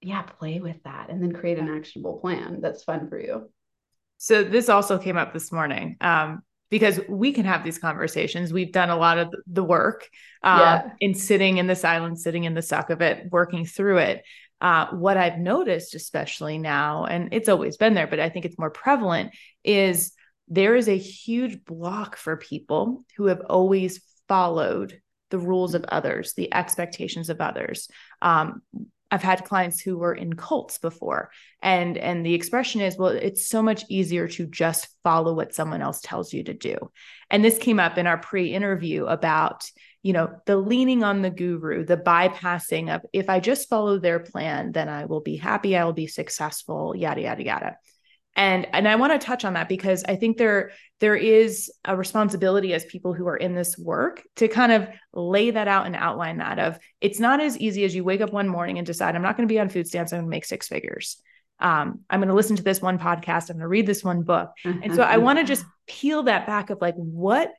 yeah 0.02 0.24
play 0.24 0.60
with 0.60 0.82
that 0.84 1.10
and 1.10 1.22
then 1.22 1.32
create 1.32 1.60
an 1.60 1.70
actionable 1.70 2.20
plan 2.20 2.60
that's 2.60 2.84
fun 2.84 3.08
for 3.08 3.20
you. 3.20 3.52
So 4.18 4.44
this 4.44 4.68
also 4.68 4.98
came 4.98 5.16
up 5.16 5.32
this 5.32 5.52
morning. 5.52 5.98
Um, 6.02 6.42
because 6.70 7.00
we 7.08 7.32
can 7.32 7.46
have 7.46 7.64
these 7.64 7.80
conversations. 7.80 8.52
We've 8.52 8.72
done 8.72 8.90
a 8.90 8.98
lot 8.98 9.18
of 9.18 9.34
the 9.48 9.64
work 9.64 10.08
um, 10.44 10.60
yeah. 10.60 10.90
in 11.00 11.14
sitting 11.14 11.58
in 11.58 11.68
the 11.68 11.76
silence, 11.76 12.24
sitting 12.24 12.44
in 12.44 12.54
the 12.54 12.62
suck 12.62 12.90
of 12.90 13.02
it, 13.02 13.28
working 13.32 13.66
through 13.66 13.98
it. 13.98 14.24
Uh, 14.60 14.88
what 14.88 15.18
I've 15.18 15.38
noticed, 15.38 15.94
especially 15.94 16.58
now, 16.58 17.06
and 17.06 17.30
it's 17.32 17.50
always 17.50 17.78
been 17.78 17.94
there, 17.94 18.08
but 18.08 18.20
I 18.20 18.30
think 18.30 18.46
it's 18.46 18.58
more 18.58 18.72
prevalent, 18.72 19.32
is 19.64 20.14
there 20.48 20.76
is 20.76 20.88
a 20.88 20.98
huge 20.98 21.64
block 21.64 22.16
for 22.16 22.38
people 22.38 23.06
who 23.18 23.28
have 23.28 23.42
always 23.42 24.02
followed 24.28 25.00
the 25.30 25.38
rules 25.38 25.76
of 25.76 25.84
others, 25.86 26.34
the 26.34 26.54
expectations 26.54 27.30
of 27.30 27.42
others. 27.42 27.90
Um, 28.22 28.62
I've 29.12 29.24
had 29.24 29.46
clients 29.46 29.80
who 29.80 29.98
were 29.98 30.14
in 30.14 30.36
cults 30.36 30.78
before 30.78 31.32
and 31.62 31.98
and 31.98 32.26
the 32.26 32.34
expression 32.34 32.82
is 32.82 32.98
well 32.98 33.12
it's 33.12 33.48
so 33.48 33.62
much 33.62 33.86
easier 33.90 34.28
to 34.28 34.46
just 34.48 34.88
follow 35.04 35.34
what 35.34 35.54
someone 35.54 35.82
else 35.82 36.02
tells 36.02 36.34
you 36.34 36.44
to 36.44 36.54
do. 36.54 36.78
And 37.30 37.44
this 37.44 37.58
came 37.58 37.80
up 37.80 37.98
in 37.98 38.08
our 38.08 38.18
pre-interview 38.18 39.06
about 39.06 39.70
you 40.04 40.14
know 40.14 40.30
the 40.46 40.58
leaning 40.58 41.04
on 41.04 41.22
the 41.22 41.30
guru, 41.30 41.86
the 41.86 41.98
bypassing 41.98 42.94
of 42.94 43.02
if 43.14 43.30
I 43.30 43.40
just 43.40 43.70
follow 43.70 44.00
their 44.00 44.20
plan 44.20 44.72
then 44.72 44.90
I 44.90 45.06
will 45.06 45.22
be 45.22 45.38
happy, 45.38 45.76
I 45.78 45.86
will 45.86 45.94
be 45.94 46.08
successful, 46.08 46.96
yada 46.96 47.22
yada 47.22 47.44
yada 47.44 47.78
and 48.38 48.68
and 48.74 48.88
i 48.88 48.96
want 48.96 49.12
to 49.12 49.26
touch 49.26 49.44
on 49.44 49.54
that 49.54 49.68
because 49.68 50.04
i 50.08 50.16
think 50.16 50.38
there 50.38 50.72
there 51.00 51.16
is 51.16 51.70
a 51.86 51.96
responsibility 51.96 52.74
as 52.74 52.86
people 52.86 53.14
who 53.14 53.28
are 53.28 53.36
in 53.36 53.54
this 53.54 53.78
work 53.78 54.24
to 54.36 54.48
kind 54.48 54.72
of 54.72 54.88
lay 55.14 55.52
that 55.52 55.68
out 55.68 55.86
and 55.86 55.96
outline 55.96 56.38
that 56.38 56.60
of 56.60 56.80
it's 57.02 57.20
not 57.20 57.42
as 57.42 57.58
easy 57.58 57.84
as 57.84 57.94
you 57.94 58.04
wake 58.04 58.22
up 58.22 58.32
one 58.32 58.48
morning 58.48 58.78
and 58.78 58.88
decide 58.88 59.16
i'm 59.16 59.22
not 59.22 59.36
going 59.36 59.48
to 59.48 59.54
be 59.54 59.60
on 59.60 59.68
food 59.68 59.88
stamps 59.88 60.14
i'm 60.14 60.20
going 60.20 60.28
to 60.28 60.30
make 60.30 60.46
six 60.46 60.68
figures. 60.68 61.22
Um, 61.60 62.02
i'm 62.10 62.20
going 62.20 62.30
to 62.30 62.36
listen 62.36 62.56
to 62.58 62.64
this 62.64 62.82
one 62.82 63.00
podcast 63.00 63.50
i'm 63.50 63.58
going 63.58 63.62
to 63.62 63.68
read 63.68 63.88
this 63.88 64.04
one 64.04 64.22
book. 64.22 64.52
And 64.64 64.94
so 64.96 65.02
i 65.02 65.18
want 65.18 65.40
to 65.40 65.44
just 65.44 65.66
peel 65.88 66.24
that 66.24 66.46
back 66.46 66.70
of 66.70 66.80
like 66.80 66.96
what 66.96 67.52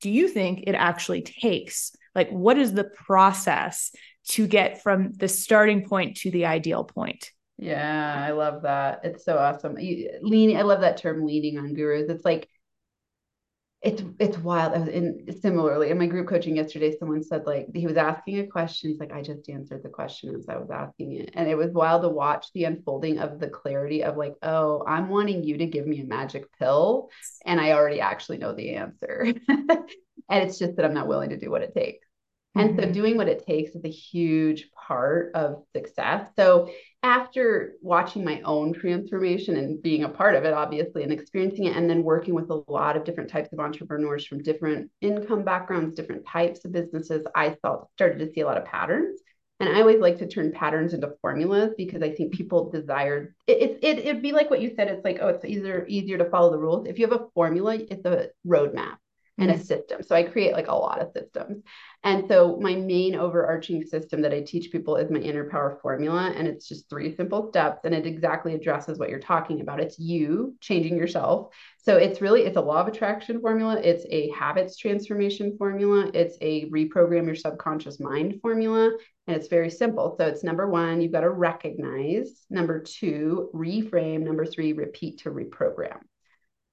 do 0.00 0.10
you 0.10 0.28
think 0.28 0.64
it 0.66 0.74
actually 0.74 1.22
takes? 1.22 1.92
Like 2.14 2.30
what 2.30 2.58
is 2.58 2.72
the 2.72 2.84
process 2.84 3.92
to 4.28 4.46
get 4.46 4.82
from 4.82 5.12
the 5.12 5.28
starting 5.28 5.88
point 5.88 6.18
to 6.18 6.30
the 6.30 6.46
ideal 6.46 6.84
point 6.84 7.32
yeah, 7.58 8.24
I 8.26 8.30
love 8.30 8.62
that. 8.62 9.00
It's 9.02 9.24
so 9.24 9.36
awesome. 9.36 9.78
You, 9.78 10.10
lean, 10.22 10.56
I 10.56 10.62
love 10.62 10.80
that 10.82 10.96
term 10.96 11.26
leaning 11.26 11.58
on 11.58 11.74
gurus. 11.74 12.08
It's 12.08 12.24
like 12.24 12.48
it's 13.80 14.02
it's 14.18 14.38
wild. 14.38 14.74
I 14.74 14.78
was 14.78 14.88
in 14.88 15.26
similarly 15.40 15.90
in 15.90 15.98
my 15.98 16.06
group 16.06 16.28
coaching 16.28 16.56
yesterday, 16.56 16.96
someone 16.98 17.22
said 17.22 17.46
like 17.46 17.68
he 17.74 17.86
was 17.86 17.96
asking 17.96 18.40
a 18.40 18.46
question. 18.46 18.90
He's 18.90 18.98
like, 18.98 19.12
I 19.12 19.22
just 19.22 19.48
answered 19.48 19.82
the 19.84 19.88
question 19.88 20.34
as 20.34 20.48
I 20.48 20.56
was 20.56 20.70
asking 20.70 21.12
it. 21.12 21.30
And 21.34 21.48
it 21.48 21.56
was 21.56 21.72
wild 21.72 22.02
to 22.02 22.08
watch 22.08 22.46
the 22.54 22.64
unfolding 22.64 23.18
of 23.18 23.38
the 23.38 23.48
clarity 23.48 24.02
of 24.02 24.16
like, 24.16 24.34
oh, 24.42 24.84
I'm 24.86 25.08
wanting 25.08 25.44
you 25.44 25.58
to 25.58 25.66
give 25.66 25.86
me 25.86 26.00
a 26.00 26.06
magic 26.06 26.46
pill. 26.58 27.10
And 27.44 27.60
I 27.60 27.72
already 27.72 28.00
actually 28.00 28.38
know 28.38 28.52
the 28.52 28.74
answer. 28.74 29.32
and 29.48 29.88
it's 30.28 30.58
just 30.58 30.74
that 30.76 30.84
I'm 30.84 30.94
not 30.94 31.08
willing 31.08 31.30
to 31.30 31.38
do 31.38 31.50
what 31.50 31.62
it 31.62 31.74
takes. 31.74 32.07
And 32.58 32.70
mm-hmm. 32.70 32.88
so 32.88 32.92
doing 32.92 33.16
what 33.16 33.28
it 33.28 33.46
takes 33.46 33.74
is 33.74 33.84
a 33.84 33.88
huge 33.88 34.70
part 34.72 35.30
of 35.34 35.62
success. 35.74 36.28
So 36.36 36.70
after 37.04 37.74
watching 37.80 38.24
my 38.24 38.40
own 38.40 38.72
transformation 38.72 39.56
and 39.56 39.80
being 39.80 40.02
a 40.02 40.08
part 40.08 40.34
of 40.34 40.44
it, 40.44 40.52
obviously, 40.52 41.04
and 41.04 41.12
experiencing 41.12 41.66
it, 41.66 41.76
and 41.76 41.88
then 41.88 42.02
working 42.02 42.34
with 42.34 42.50
a 42.50 42.62
lot 42.66 42.96
of 42.96 43.04
different 43.04 43.30
types 43.30 43.52
of 43.52 43.60
entrepreneurs 43.60 44.26
from 44.26 44.42
different 44.42 44.90
income 45.00 45.44
backgrounds, 45.44 45.94
different 45.94 46.26
types 46.26 46.64
of 46.64 46.72
businesses, 46.72 47.24
I 47.34 47.56
felt 47.62 47.88
started 47.92 48.18
to 48.18 48.32
see 48.32 48.40
a 48.40 48.46
lot 48.46 48.58
of 48.58 48.64
patterns. 48.64 49.20
And 49.60 49.68
I 49.68 49.80
always 49.80 50.00
like 50.00 50.18
to 50.18 50.28
turn 50.28 50.52
patterns 50.52 50.94
into 50.94 51.14
formulas 51.20 51.74
because 51.76 52.02
I 52.02 52.12
think 52.12 52.32
people 52.32 52.70
desire 52.70 53.34
it. 53.46 53.58
It, 53.60 53.78
it 53.82 53.98
it'd 54.06 54.22
be 54.22 54.32
like 54.32 54.50
what 54.50 54.60
you 54.60 54.72
said. 54.74 54.88
It's 54.88 55.04
like, 55.04 55.18
oh, 55.20 55.28
it's 55.28 55.44
easier 55.44 55.84
easier 55.88 56.18
to 56.18 56.30
follow 56.30 56.50
the 56.50 56.58
rules. 56.58 56.86
If 56.86 56.98
you 56.98 57.08
have 57.08 57.20
a 57.20 57.26
formula, 57.34 57.74
it's 57.74 58.04
a 58.04 58.28
roadmap 58.46 58.98
and 59.38 59.50
a 59.50 59.54
mm-hmm. 59.54 59.62
system. 59.62 60.02
So 60.02 60.16
I 60.16 60.24
create 60.24 60.52
like 60.52 60.66
a 60.66 60.74
lot 60.74 61.00
of 61.00 61.12
systems. 61.12 61.62
And 62.02 62.26
so 62.28 62.58
my 62.60 62.74
main 62.74 63.14
overarching 63.14 63.84
system 63.84 64.20
that 64.22 64.32
I 64.32 64.40
teach 64.40 64.72
people 64.72 64.96
is 64.96 65.10
my 65.10 65.20
inner 65.20 65.48
power 65.48 65.78
formula. 65.80 66.32
And 66.36 66.48
it's 66.48 66.68
just 66.68 66.90
three 66.90 67.14
simple 67.14 67.48
steps 67.48 67.84
and 67.84 67.94
it 67.94 68.06
exactly 68.06 68.54
addresses 68.54 68.98
what 68.98 69.10
you're 69.10 69.20
talking 69.20 69.60
about. 69.60 69.80
It's 69.80 69.98
you 69.98 70.56
changing 70.60 70.96
yourself. 70.96 71.54
So 71.78 71.96
it's 71.96 72.20
really, 72.20 72.42
it's 72.42 72.56
a 72.56 72.60
law 72.60 72.80
of 72.80 72.88
attraction 72.88 73.40
formula. 73.40 73.80
It's 73.80 74.04
a 74.10 74.30
habits 74.30 74.76
transformation 74.76 75.56
formula. 75.56 76.10
It's 76.14 76.36
a 76.40 76.68
reprogram 76.70 77.26
your 77.26 77.36
subconscious 77.36 78.00
mind 78.00 78.40
formula. 78.42 78.90
And 79.26 79.36
it's 79.36 79.48
very 79.48 79.70
simple. 79.70 80.16
So 80.18 80.26
it's 80.26 80.42
number 80.42 80.68
one, 80.68 81.00
you've 81.00 81.12
got 81.12 81.20
to 81.20 81.30
recognize. 81.30 82.44
Number 82.50 82.80
two, 82.80 83.50
reframe. 83.54 84.20
Number 84.20 84.46
three, 84.46 84.72
repeat 84.72 85.18
to 85.20 85.30
reprogram. 85.30 85.98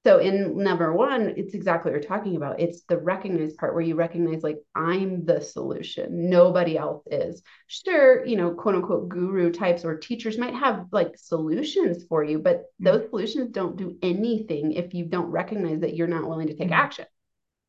So 0.06 0.18
in 0.18 0.56
number 0.56 0.92
one, 0.92 1.34
it's 1.36 1.52
exactly 1.52 1.90
what 1.90 2.00
you're 2.00 2.08
talking 2.08 2.36
about. 2.36 2.60
It's 2.60 2.82
the 2.82 2.96
recognize 2.96 3.54
part 3.54 3.74
where 3.74 3.82
you 3.82 3.96
recognize 3.96 4.44
like 4.44 4.58
I'm 4.72 5.24
the 5.24 5.40
solution. 5.40 6.30
Nobody 6.30 6.78
else 6.78 7.02
is. 7.10 7.42
Sure, 7.66 8.24
you 8.24 8.36
know, 8.36 8.52
quote 8.52 8.76
unquote 8.76 9.08
guru 9.08 9.50
types 9.50 9.84
or 9.84 9.96
teachers 9.96 10.38
might 10.38 10.54
have 10.54 10.86
like 10.92 11.18
solutions 11.18 12.04
for 12.08 12.22
you, 12.22 12.38
but 12.38 12.58
mm-hmm. 12.58 12.84
those 12.84 13.10
solutions 13.10 13.50
don't 13.50 13.76
do 13.76 13.98
anything 14.00 14.74
if 14.74 14.94
you 14.94 15.06
don't 15.06 15.26
recognize 15.26 15.80
that 15.80 15.96
you're 15.96 16.06
not 16.06 16.28
willing 16.28 16.46
to 16.46 16.54
take 16.54 16.68
mm-hmm. 16.68 16.84
action. 16.84 17.06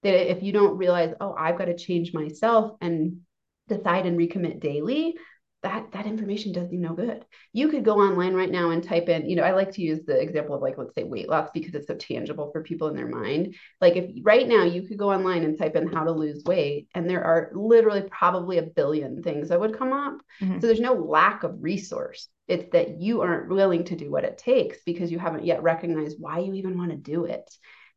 That 0.03 0.29
if 0.29 0.44
you 0.44 0.53
don't 0.53 0.77
realize, 0.77 1.15
oh, 1.20 1.34
I've 1.34 1.58
got 1.58 1.65
to 1.65 1.75
change 1.75 2.13
myself 2.13 2.77
and 2.82 3.22
decide 3.67 4.06
and 4.06 4.15
recommit 4.15 4.60
daily, 4.60 5.15
that 5.63 5.91
that 5.91 6.05
information 6.05 6.51
does 6.51 6.71
you 6.71 6.77
no 6.77 6.93
good. 6.93 7.25
You 7.51 7.69
could 7.69 7.83
go 7.83 7.99
online 7.99 8.33
right 8.33 8.51
now 8.51 8.69
and 8.69 8.83
type 8.83 9.09
in, 9.09 9.27
you 9.27 9.35
know, 9.35 9.43
I 9.43 9.53
like 9.53 9.71
to 9.71 9.81
use 9.81 10.01
the 10.05 10.19
example 10.19 10.55
of 10.55 10.61
like 10.61 10.77
let's 10.77 10.93
say 10.93 11.03
weight 11.03 11.29
loss 11.29 11.49
because 11.53 11.73
it's 11.73 11.87
so 11.87 11.95
tangible 11.95 12.51
for 12.51 12.61
people 12.61 12.87
in 12.89 12.95
their 12.95 13.07
mind. 13.07 13.55
Like 13.81 13.95
if 13.95 14.11
right 14.21 14.47
now 14.47 14.63
you 14.63 14.83
could 14.83 14.97
go 14.97 15.11
online 15.11 15.43
and 15.43 15.57
type 15.57 15.75
in 15.75 15.91
how 15.91 16.03
to 16.03 16.11
lose 16.11 16.43
weight 16.45 16.87
and 16.93 17.09
there 17.09 17.23
are 17.23 17.51
literally 17.55 18.03
probably 18.03 18.59
a 18.59 18.63
billion 18.63 19.23
things 19.23 19.49
that 19.49 19.59
would 19.59 19.77
come 19.77 19.93
up. 19.93 20.19
Mm-hmm. 20.41 20.59
So 20.59 20.67
there's 20.67 20.79
no 20.79 20.93
lack 20.93 21.43
of 21.43 21.63
resource. 21.63 22.27
It's 22.47 22.71
that 22.71 23.01
you 23.01 23.21
aren't 23.21 23.49
willing 23.49 23.83
to 23.85 23.95
do 23.95 24.11
what 24.11 24.23
it 24.23 24.37
takes 24.37 24.77
because 24.85 25.11
you 25.11 25.19
haven't 25.19 25.45
yet 25.45 25.63
recognized 25.63 26.17
why 26.19 26.39
you 26.39 26.53
even 26.53 26.77
want 26.77 26.91
to 26.91 26.97
do 26.97 27.25
it. 27.25 27.49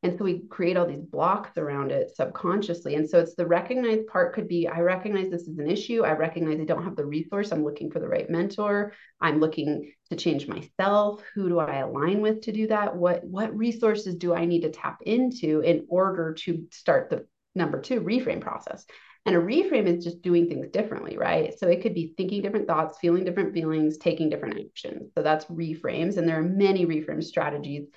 And 0.02 0.16
so 0.16 0.24
we 0.24 0.42
create 0.48 0.78
all 0.78 0.86
these 0.86 1.04
blocks 1.04 1.58
around 1.58 1.92
it 1.92 2.14
subconsciously. 2.16 2.94
And 2.94 3.08
so 3.08 3.20
it's 3.20 3.34
the 3.34 3.46
recognized 3.46 4.06
part 4.06 4.34
could 4.34 4.48
be 4.48 4.66
I 4.66 4.80
recognize 4.80 5.30
this 5.30 5.42
is 5.42 5.58
an 5.58 5.70
issue. 5.70 6.04
I 6.04 6.12
recognize 6.12 6.58
I 6.58 6.64
don't 6.64 6.84
have 6.84 6.96
the 6.96 7.04
resource. 7.04 7.52
I'm 7.52 7.64
looking 7.64 7.90
for 7.90 7.98
the 7.98 8.08
right 8.08 8.28
mentor. 8.30 8.94
I'm 9.20 9.40
looking 9.40 9.92
to 10.08 10.16
change 10.16 10.48
myself. 10.48 11.22
Who 11.34 11.50
do 11.50 11.58
I 11.58 11.80
align 11.80 12.22
with 12.22 12.40
to 12.42 12.52
do 12.52 12.66
that? 12.68 12.96
What 12.96 13.24
what 13.24 13.54
resources 13.54 14.14
do 14.14 14.34
I 14.34 14.46
need 14.46 14.62
to 14.62 14.70
tap 14.70 15.02
into 15.02 15.60
in 15.60 15.84
order 15.90 16.32
to 16.44 16.66
start 16.72 17.10
the 17.10 17.26
number 17.54 17.80
two 17.80 18.00
reframe 18.00 18.40
process? 18.40 18.86
And 19.26 19.36
a 19.36 19.38
reframe 19.38 19.86
is 19.86 20.02
just 20.02 20.22
doing 20.22 20.48
things 20.48 20.68
differently, 20.70 21.18
right? 21.18 21.52
So 21.58 21.68
it 21.68 21.82
could 21.82 21.92
be 21.92 22.14
thinking 22.16 22.40
different 22.40 22.66
thoughts, 22.66 22.96
feeling 22.98 23.24
different 23.24 23.52
feelings, 23.52 23.98
taking 23.98 24.30
different 24.30 24.58
actions. 24.58 25.12
So 25.14 25.22
that's 25.22 25.44
reframes. 25.44 26.16
And 26.16 26.26
there 26.26 26.38
are 26.38 26.42
many 26.42 26.86
reframe 26.86 27.22
strategies 27.22 27.88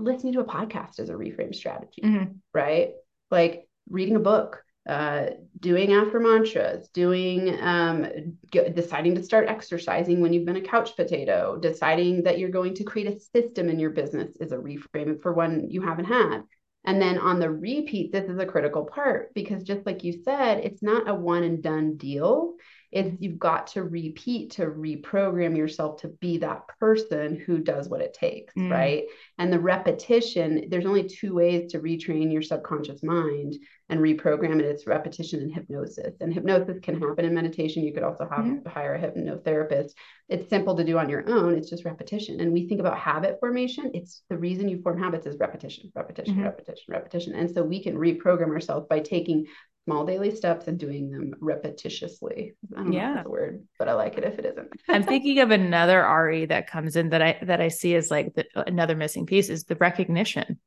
listening 0.00 0.32
to 0.34 0.40
a 0.40 0.44
podcast 0.44 1.00
is 1.00 1.10
a 1.10 1.14
reframe 1.14 1.54
strategy, 1.54 2.02
mm-hmm. 2.02 2.32
right? 2.54 2.92
Like 3.30 3.68
reading 3.88 4.16
a 4.16 4.20
book, 4.20 4.62
uh, 4.88 5.26
doing 5.58 5.92
after 5.92 6.18
mantras, 6.18 6.88
doing, 6.88 7.60
um, 7.60 8.36
g- 8.50 8.70
deciding 8.74 9.14
to 9.14 9.22
start 9.22 9.48
exercising 9.48 10.20
when 10.20 10.32
you've 10.32 10.46
been 10.46 10.56
a 10.56 10.62
couch 10.62 10.96
potato, 10.96 11.58
deciding 11.60 12.22
that 12.24 12.38
you're 12.38 12.48
going 12.48 12.74
to 12.74 12.84
create 12.84 13.06
a 13.06 13.20
system 13.20 13.68
in 13.68 13.78
your 13.78 13.90
business 13.90 14.34
is 14.40 14.52
a 14.52 14.56
reframe 14.56 15.20
for 15.20 15.32
one 15.32 15.68
you 15.68 15.82
haven't 15.82 16.06
had. 16.06 16.42
And 16.84 17.00
then 17.00 17.18
on 17.18 17.38
the 17.38 17.50
repeat, 17.50 18.10
this 18.10 18.28
is 18.30 18.38
a 18.38 18.46
critical 18.46 18.84
part 18.84 19.34
because 19.34 19.64
just 19.64 19.84
like 19.84 20.02
you 20.02 20.22
said, 20.24 20.64
it's 20.64 20.82
not 20.82 21.08
a 21.08 21.14
one 21.14 21.42
and 21.42 21.62
done 21.62 21.96
deal 21.96 22.54
it's 22.92 23.16
you've 23.20 23.38
got 23.38 23.68
to 23.68 23.84
repeat 23.84 24.52
to 24.52 24.66
reprogram 24.66 25.56
yourself 25.56 26.00
to 26.00 26.08
be 26.08 26.38
that 26.38 26.66
person 26.80 27.36
who 27.46 27.58
does 27.58 27.88
what 27.88 28.00
it 28.00 28.14
takes 28.14 28.54
mm. 28.54 28.70
right? 28.70 29.04
And 29.38 29.52
the 29.52 29.60
repetition 29.60 30.64
there's 30.68 30.86
only 30.86 31.08
two 31.08 31.34
ways 31.34 31.70
to 31.72 31.78
retrain 31.78 32.32
your 32.32 32.42
subconscious 32.42 33.02
mind 33.02 33.56
and 33.90 34.00
reprogram 34.00 34.60
it. 34.60 34.66
It's 34.66 34.86
repetition 34.86 35.40
and 35.40 35.52
hypnosis. 35.52 36.14
And 36.20 36.32
hypnosis 36.32 36.78
can 36.80 37.00
happen 37.00 37.24
in 37.24 37.34
meditation. 37.34 37.82
You 37.82 37.92
could 37.92 38.04
also 38.04 38.28
have 38.30 38.44
mm-hmm. 38.44 38.68
hire 38.68 38.94
a 38.94 39.00
hypnotherapist. 39.00 39.90
It's 40.28 40.48
simple 40.48 40.76
to 40.76 40.84
do 40.84 40.96
on 40.96 41.08
your 41.08 41.28
own. 41.28 41.56
It's 41.56 41.68
just 41.68 41.84
repetition. 41.84 42.40
And 42.40 42.52
we 42.52 42.68
think 42.68 42.80
about 42.80 42.96
habit 42.96 43.38
formation. 43.40 43.90
It's 43.92 44.22
the 44.30 44.38
reason 44.38 44.68
you 44.68 44.80
form 44.80 44.98
habits 44.98 45.26
is 45.26 45.38
repetition 45.38 45.90
repetition 45.94 46.34
mm-hmm. 46.34 46.44
repetition 46.44 46.84
repetition. 46.88 47.34
And 47.34 47.50
so 47.50 47.64
we 47.64 47.82
can 47.82 47.96
reprogram 47.96 48.50
ourselves 48.50 48.86
by 48.88 49.00
taking 49.00 49.46
small 49.90 50.04
daily 50.06 50.34
steps 50.34 50.68
and 50.68 50.78
doing 50.78 51.10
them 51.10 51.34
repetitiously. 51.40 52.52
I 52.76 52.82
don't 52.82 52.92
yeah. 52.92 53.00
know 53.00 53.10
if 53.10 53.16
that's 53.16 53.26
a 53.26 53.30
word, 53.30 53.64
but 53.78 53.88
I 53.88 53.94
like 53.94 54.16
it 54.18 54.24
if 54.24 54.38
it 54.38 54.44
isn't. 54.46 54.68
I'm 54.88 55.02
thinking 55.04 55.40
of 55.40 55.50
another 55.50 56.06
RE 56.06 56.46
that 56.46 56.70
comes 56.70 56.96
in 56.96 57.10
that 57.10 57.22
I 57.22 57.38
that 57.42 57.60
I 57.60 57.68
see 57.68 57.94
as 57.96 58.10
like 58.10 58.34
the, 58.34 58.46
uh, 58.54 58.64
another 58.66 58.94
missing 58.94 59.26
piece 59.26 59.48
is 59.48 59.64
the 59.64 59.76
recognition. 59.76 60.60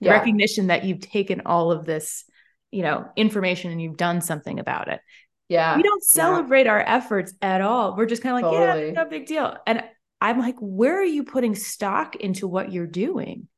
The 0.00 0.06
yeah. 0.06 0.12
recognition 0.12 0.68
that 0.68 0.84
you've 0.84 1.00
taken 1.00 1.42
all 1.44 1.70
of 1.70 1.84
this, 1.84 2.24
you 2.70 2.82
know, 2.82 3.08
information 3.14 3.70
and 3.70 3.80
you've 3.80 3.98
done 3.98 4.20
something 4.20 4.58
about 4.58 4.88
it. 4.88 5.00
Yeah. 5.48 5.76
We 5.76 5.82
don't 5.82 6.02
celebrate 6.02 6.64
yeah. 6.64 6.72
our 6.72 6.80
efforts 6.80 7.34
at 7.42 7.60
all. 7.60 7.94
We're 7.94 8.06
just 8.06 8.22
kind 8.22 8.36
of 8.36 8.42
like, 8.42 8.58
totally. 8.58 8.86
yeah, 8.86 8.92
no 8.92 9.04
big 9.04 9.26
deal. 9.26 9.54
And 9.66 9.84
I'm 10.20 10.38
like, 10.38 10.56
where 10.60 10.98
are 10.98 11.04
you 11.04 11.24
putting 11.24 11.54
stock 11.54 12.16
into 12.16 12.48
what 12.48 12.72
you're 12.72 12.86
doing? 12.86 13.48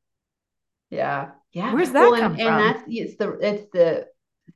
Yeah. 0.91 1.31
Yeah. 1.53 1.73
Where's 1.73 1.93
that 1.93 2.11
well, 2.11 2.21
come 2.21 2.33
and, 2.33 2.41
from? 2.41 2.47
And 2.47 2.61
that's 2.61 2.85
it's 2.89 3.17
the 3.17 3.39
it's 3.41 3.67
the 3.73 4.07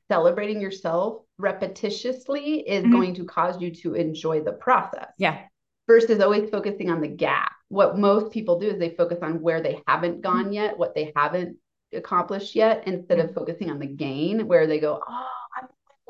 celebrating 0.07 0.61
yourself 0.61 1.23
repetitiously 1.39 2.63
is 2.65 2.83
mm-hmm. 2.83 2.91
going 2.91 3.13
to 3.15 3.25
cause 3.25 3.61
you 3.61 3.71
to 3.71 3.95
enjoy 3.95 4.41
the 4.41 4.51
process. 4.51 5.07
Yeah. 5.17 5.41
Versus 5.87 6.19
always 6.19 6.49
focusing 6.49 6.89
on 6.89 7.01
the 7.01 7.07
gap. 7.07 7.51
What 7.69 7.97
most 7.97 8.31
people 8.31 8.59
do 8.59 8.67
is 8.67 8.79
they 8.79 8.91
focus 8.91 9.19
on 9.21 9.41
where 9.41 9.61
they 9.61 9.81
haven't 9.87 10.21
gone 10.21 10.45
mm-hmm. 10.45 10.53
yet, 10.53 10.77
what 10.77 10.95
they 10.95 11.11
haven't 11.15 11.57
accomplished 11.93 12.55
yet, 12.55 12.87
instead 12.87 13.17
mm-hmm. 13.17 13.29
of 13.29 13.35
focusing 13.35 13.71
on 13.71 13.79
the 13.79 13.87
gain, 13.87 14.47
where 14.47 14.67
they 14.67 14.79
go, 14.79 15.01
Oh, 15.07 15.27
I'm 15.57 15.67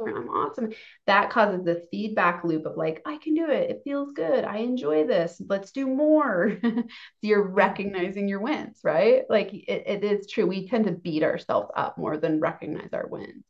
I'm 0.08 0.30
awesome. 0.30 0.72
That 1.08 1.30
causes 1.30 1.66
this 1.66 1.86
feedback 1.92 2.44
loop 2.44 2.66
of 2.66 2.78
like, 2.78 3.02
I 3.06 3.18
can 3.18 3.34
do 3.34 3.50
it. 3.50 3.70
It 3.70 3.82
feels 3.84 4.12
good. 4.14 4.46
I 4.46 4.58
enjoy 4.58 5.06
this. 5.06 5.42
Let's 5.48 5.72
do 5.72 5.88
more. 5.88 6.58
so 6.64 6.84
you're 7.22 7.48
recognizing 7.48 8.28
your 8.28 8.40
wins, 8.40 8.80
right? 8.84 9.24
Like 9.30 9.54
it, 9.54 9.84
it 9.86 10.04
is 10.04 10.28
true. 10.28 10.46
We 10.48 10.68
tend 10.68 10.86
to 10.86 10.92
beat 10.92 11.24
ourselves 11.24 11.72
up 11.76 11.98
more 11.98 12.18
than 12.18 12.40
recognize 12.40 12.90
our 12.94 13.08
wins. 13.08 13.44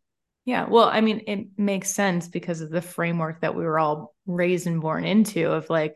Yeah. 0.50 0.66
Well, 0.68 0.90
I 0.92 1.02
mean, 1.02 1.22
it 1.28 1.60
makes 1.60 1.92
sense 1.92 2.28
because 2.28 2.62
of 2.62 2.72
the 2.72 2.82
framework 2.82 3.42
that 3.42 3.54
we 3.54 3.64
were 3.64 3.78
all 3.78 4.16
raised 4.26 4.66
and 4.66 4.82
born 4.82 5.06
into 5.06 5.52
of 5.52 5.70
like, 5.70 5.96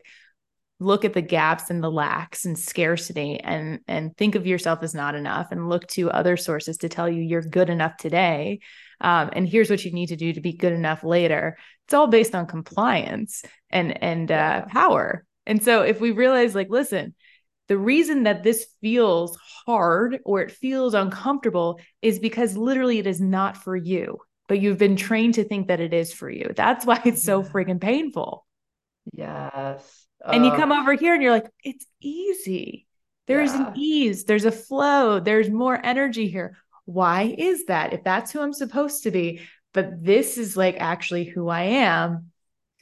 look 0.78 1.04
at 1.04 1.12
the 1.12 1.22
gaps 1.22 1.70
and 1.70 1.82
the 1.82 1.90
lacks 1.90 2.44
and 2.44 2.56
scarcity 2.56 3.40
and 3.40 3.80
and 3.88 4.16
think 4.16 4.36
of 4.36 4.46
yourself 4.46 4.80
as 4.84 4.94
not 4.94 5.16
enough 5.16 5.48
and 5.50 5.68
look 5.68 5.86
to 5.88 6.08
other 6.10 6.36
sources 6.36 6.78
to 6.78 6.88
tell 6.88 7.08
you 7.08 7.20
you're 7.20 7.42
good 7.42 7.68
enough 7.68 7.96
today 7.96 8.60
um, 9.00 9.30
and 9.32 9.48
here's 9.48 9.70
what 9.70 9.84
you 9.84 9.90
need 9.90 10.10
to 10.10 10.16
do 10.16 10.32
to 10.32 10.40
be 10.40 10.52
good 10.52 10.72
enough 10.72 11.02
later. 11.02 11.56
It's 11.86 11.94
all 11.94 12.06
based 12.06 12.34
on 12.34 12.46
compliance 12.46 13.42
and 13.70 14.00
and 14.02 14.30
uh, 14.30 14.66
power. 14.66 15.24
And 15.46 15.62
so 15.64 15.82
if 15.82 16.00
we 16.00 16.12
realize 16.12 16.54
like 16.54 16.70
listen 16.70 17.14
the 17.66 17.78
reason 17.78 18.22
that 18.24 18.44
this 18.44 18.66
feels 18.80 19.36
hard 19.66 20.20
or 20.24 20.42
it 20.42 20.52
feels 20.52 20.94
uncomfortable 20.94 21.80
is 22.02 22.20
because 22.20 22.56
literally 22.56 22.98
it 22.98 23.06
is 23.08 23.20
not 23.20 23.56
for 23.56 23.74
you 23.74 24.20
but 24.48 24.60
you've 24.60 24.78
been 24.78 24.96
trained 24.96 25.34
to 25.34 25.44
think 25.44 25.68
that 25.68 25.80
it 25.80 25.94
is 25.94 26.12
for 26.12 26.30
you. 26.30 26.52
That's 26.54 26.84
why 26.84 27.00
it's 27.04 27.22
so 27.22 27.42
freaking 27.42 27.80
painful. 27.80 28.46
Yes. 29.12 30.06
And 30.24 30.44
you 30.44 30.52
come 30.52 30.72
over 30.72 30.94
here 30.94 31.12
and 31.12 31.22
you're 31.22 31.32
like, 31.32 31.50
it's 31.62 31.86
easy. 32.00 32.86
There's 33.26 33.52
yeah. 33.52 33.68
an 33.68 33.72
ease, 33.76 34.24
there's 34.24 34.44
a 34.44 34.52
flow, 34.52 35.20
there's 35.20 35.50
more 35.50 35.78
energy 35.82 36.28
here. 36.28 36.56
Why 36.84 37.34
is 37.36 37.66
that? 37.66 37.92
If 37.92 38.04
that's 38.04 38.30
who 38.30 38.40
I'm 38.40 38.52
supposed 38.52 39.04
to 39.04 39.10
be, 39.10 39.40
but 39.72 40.04
this 40.04 40.36
is 40.36 40.56
like 40.56 40.76
actually 40.78 41.24
who 41.24 41.48
I 41.48 41.62
am. 41.62 42.30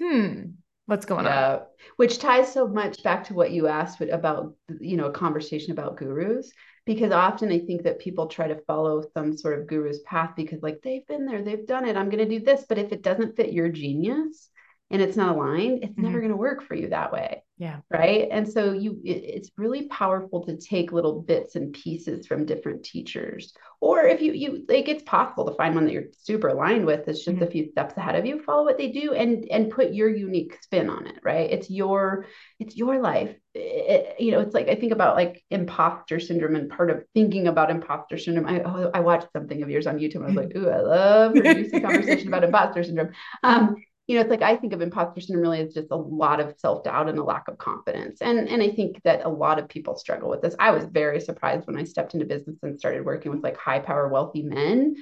Hmm, 0.01 0.43
what's 0.87 1.07
going 1.07 1.27
yeah. 1.27 1.55
on? 1.55 1.61
Which 1.97 2.19
ties 2.19 2.53
so 2.53 2.67
much 2.67 3.03
back 3.03 3.25
to 3.25 3.35
what 3.35 3.53
you 3.53 3.69
asked 3.69 4.01
about, 4.01 4.55
you 4.81 4.97
know, 4.97 5.07
a 5.07 5.13
conversation 5.13 5.73
about 5.73 5.97
gurus 5.97 6.53
because 6.85 7.13
often 7.13 7.51
I 7.51 7.61
think 7.61 7.83
that 7.85 8.01
people 8.01 8.27
try 8.27 8.49
to 8.49 8.61
follow 8.67 9.05
some 9.15 9.37
sort 9.37 9.59
of 9.59 9.67
guru's 9.67 10.01
path 10.01 10.33
because 10.37 10.63
like 10.63 10.81
they've 10.83 11.07
been 11.07 11.27
there, 11.27 11.43
they've 11.43 11.67
done 11.67 11.87
it, 11.87 11.97
I'm 11.97 12.11
going 12.11 12.29
to 12.29 12.39
do 12.39 12.45
this. 12.45 12.65
But 12.69 12.79
if 12.79 12.93
it 12.93 13.03
doesn't 13.03 13.37
fit 13.37 13.53
your 13.53 13.69
genius 13.69 14.49
and 14.93 15.01
it's 15.01 15.17
not 15.17 15.35
aligned, 15.35 15.83
it's 15.83 15.93
mm-hmm. 15.93 16.03
never 16.03 16.19
going 16.21 16.31
to 16.31 16.37
work 16.37 16.63
for 16.63 16.75
you 16.75 16.91
that 16.91 17.13
way. 17.13 17.43
Yeah. 17.57 17.79
Right. 17.91 18.29
And 18.31 18.47
so 18.47 18.73
you, 18.73 19.01
it, 19.05 19.25
it's 19.25 19.51
really 19.57 19.89
powerful 19.89 20.45
to 20.45 20.57
take 20.57 20.93
little 20.93 21.23
bits 21.23 21.55
and 21.55 21.73
pieces 21.73 22.27
from 22.27 22.45
different 22.45 22.85
teachers. 22.85 23.55
Or 23.81 24.03
if 24.03 24.21
you, 24.21 24.33
you 24.33 24.65
like, 24.69 24.89
it's 24.89 25.05
possible 25.05 25.47
to 25.47 25.55
find 25.55 25.75
one 25.75 25.87
that 25.87 25.93
you're 25.93 26.11
super 26.19 26.49
aligned 26.49 26.85
with. 26.85 27.09
It's 27.09 27.25
just 27.25 27.37
mm-hmm. 27.37 27.45
a 27.45 27.51
few 27.51 27.71
steps 27.71 27.97
ahead 27.97 28.17
of 28.17 28.27
you. 28.27 28.43
Follow 28.43 28.65
what 28.65 28.79
they 28.79 28.89
do 28.89 29.15
and 29.15 29.47
and 29.51 29.71
put 29.71 29.95
your 29.95 30.09
unique 30.09 30.59
spin 30.61 30.91
on 30.91 31.07
it. 31.07 31.21
Right. 31.23 31.51
It's 31.51 31.71
your, 31.71 32.27
it's 32.59 32.77
your 32.77 33.01
life. 33.01 33.35
It, 33.55 34.21
you 34.21 34.33
know, 34.33 34.41
it's 34.41 34.55
like 34.55 34.69
I 34.69 34.75
think 34.75 34.93
about 34.93 35.17
like 35.17 35.43
imposter 35.51 36.21
syndrome 36.21 36.57
and 36.57 36.69
part 36.69 36.91
of 36.91 37.05
thinking 37.15 37.47
about 37.47 37.71
imposter 37.71 38.19
syndrome. 38.19 38.47
I 38.47 38.61
oh, 38.61 38.91
I 38.93 39.01
watched 39.01 39.29
something 39.33 39.63
of 39.63 39.71
yours 39.71 39.87
on 39.87 39.99
YouTube. 39.99 40.17
and 40.17 40.25
I 40.25 40.27
was 40.29 40.37
like, 40.37 40.53
ooh, 40.57 40.69
I 40.69 40.81
love 40.81 41.35
juicy 41.35 41.81
conversation 41.81 42.29
about 42.29 42.45
imposter 42.45 42.85
syndrome. 42.85 43.13
Um, 43.43 43.77
you 44.13 44.19
know, 44.19 44.25
it's 44.25 44.31
like 44.31 44.43
I 44.43 44.57
think 44.57 44.75
of 44.75 44.83
imposter 44.83 45.23
syndrome 45.23 45.41
really 45.41 45.61
as 45.63 45.73
just 45.73 45.89
a 45.91 45.97
lot 45.97 46.39
of 46.39 46.55
self 46.59 46.85
doubt 46.85 47.09
and 47.09 47.19
a 47.19 47.25
lack 47.25 47.49
of 47.49 47.57
confidence. 47.57 48.21
And, 48.21 48.47
and 48.47 48.63
I 48.63 48.69
think 48.69 49.01
that 49.05 49.25
a 49.25 49.29
lot 49.31 49.59
of 49.59 49.71
people 49.71 49.97
struggle 49.97 50.29
with 50.29 50.43
this. 50.43 50.55
I 50.59 50.71
was 50.71 50.85
very 50.85 51.19
surprised 51.19 51.67
when 51.67 51.79
I 51.79 51.85
stepped 51.85 52.13
into 52.13 52.27
business 52.27 52.59
and 52.63 52.79
started 52.79 53.07
working 53.07 53.33
with 53.33 53.43
like 53.43 53.57
high 53.57 53.79
power, 53.79 54.09
wealthy 54.09 54.43
men 54.43 54.97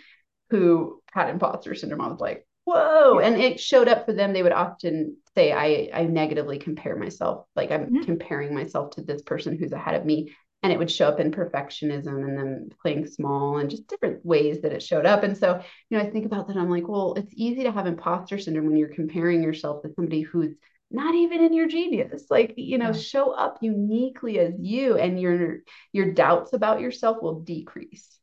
who 0.51 1.03
had 1.11 1.29
imposter 1.29 1.75
syndrome. 1.75 2.03
I 2.03 2.07
was 2.07 2.21
like, 2.21 2.47
whoa. 2.67 3.19
And 3.19 3.35
it 3.35 3.59
showed 3.59 3.89
up 3.89 4.07
for 4.07 4.13
them. 4.13 4.33
They 4.33 4.45
would 4.45 4.53
often 4.53 5.17
say, 5.35 5.51
I, 5.51 5.91
I 5.93 6.05
negatively 6.05 6.61
compare 6.61 6.95
myself. 6.95 7.47
Like 7.57 7.73
I'm 7.73 7.87
mm-hmm. 7.87 8.03
comparing 8.05 8.55
myself 8.55 8.91
to 8.93 9.03
this 9.03 9.23
person 9.23 9.59
who's 9.59 9.73
ahead 9.73 9.97
of 9.97 10.07
me 10.07 10.37
and 10.63 10.73
it 10.73 10.79
would 10.79 10.91
show 10.91 11.09
up 11.09 11.21
in 11.21 11.31
perfectionism 11.31 12.23
and 12.25 12.37
then 12.37 12.71
playing 12.83 13.07
small 13.07 13.59
and 13.59 13.71
just 13.71 13.87
different 13.87 14.25
ways 14.25 14.61
that 14.61 14.73
it 14.73 14.83
showed 14.83 15.07
up. 15.07 15.23
And 15.23 15.37
so, 15.37 15.61
you 15.89 15.97
know, 15.97 16.05
I 16.05 16.11
think 16.11 16.27
about 16.27 16.49
that. 16.49 16.57
I'm 16.57 16.69
like, 16.69 16.87
well, 16.87 17.15
it's 17.15 17.33
easy 17.35 17.63
to 17.63 17.73
have 17.73 17.87
imposter 17.87 18.39
syndrome 18.39 18.67
when 18.67 18.77
you're 18.77 18.89
comparing 18.89 19.43
yourself 19.43 19.83
to 19.83 19.93
somebody 19.95 20.21
who's 20.21 20.55
not 20.91 21.15
even 21.15 21.43
in 21.43 21.55
your 21.55 21.67
genius. 21.67 22.25
Like, 22.29 22.55
you 22.57 22.77
know, 22.77 22.87
yeah. 22.87 22.93
show 22.93 23.31
up 23.31 23.59
uniquely 23.63 24.39
as 24.39 24.55
you 24.59 24.97
and 24.97 25.19
your 25.19 25.59
your 25.93 26.13
doubts 26.13 26.53
about 26.53 26.81
yourself 26.81 27.23
will 27.23 27.41
decrease. 27.41 28.19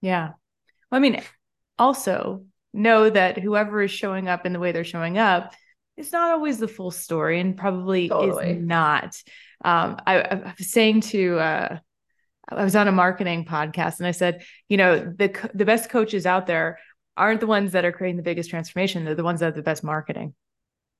Yeah. 0.00 0.28
Well, 0.90 0.98
I 0.98 1.00
mean, 1.00 1.20
also 1.78 2.46
know 2.72 3.10
that 3.10 3.38
whoever 3.38 3.82
is 3.82 3.90
showing 3.90 4.28
up 4.28 4.46
in 4.46 4.54
the 4.54 4.60
way 4.60 4.72
they're 4.72 4.84
showing 4.84 5.18
up 5.18 5.52
it's 5.96 6.12
not 6.12 6.32
always 6.32 6.58
the 6.58 6.68
full 6.68 6.90
story 6.90 7.40
and 7.40 7.56
probably 7.56 8.08
Totally. 8.08 8.52
is 8.52 8.62
not. 8.62 9.16
Um, 9.64 9.96
I, 10.06 10.20
I 10.20 10.54
was 10.58 10.70
saying 10.70 11.02
to, 11.02 11.38
uh, 11.38 11.78
I 12.48 12.64
was 12.64 12.76
on 12.76 12.88
a 12.88 12.92
marketing 12.92 13.44
podcast 13.44 13.98
and 13.98 14.06
I 14.06 14.10
said, 14.10 14.44
you 14.68 14.76
know, 14.76 14.98
the 14.98 15.50
the 15.54 15.64
best 15.64 15.88
coaches 15.90 16.26
out 16.26 16.46
there 16.46 16.78
aren't 17.16 17.40
the 17.40 17.46
ones 17.46 17.72
that 17.72 17.84
are 17.84 17.92
creating 17.92 18.16
the 18.16 18.22
biggest 18.22 18.50
transformation. 18.50 19.04
They're 19.04 19.14
the 19.14 19.24
ones 19.24 19.40
that 19.40 19.46
have 19.46 19.54
the 19.54 19.62
best 19.62 19.84
marketing. 19.84 20.34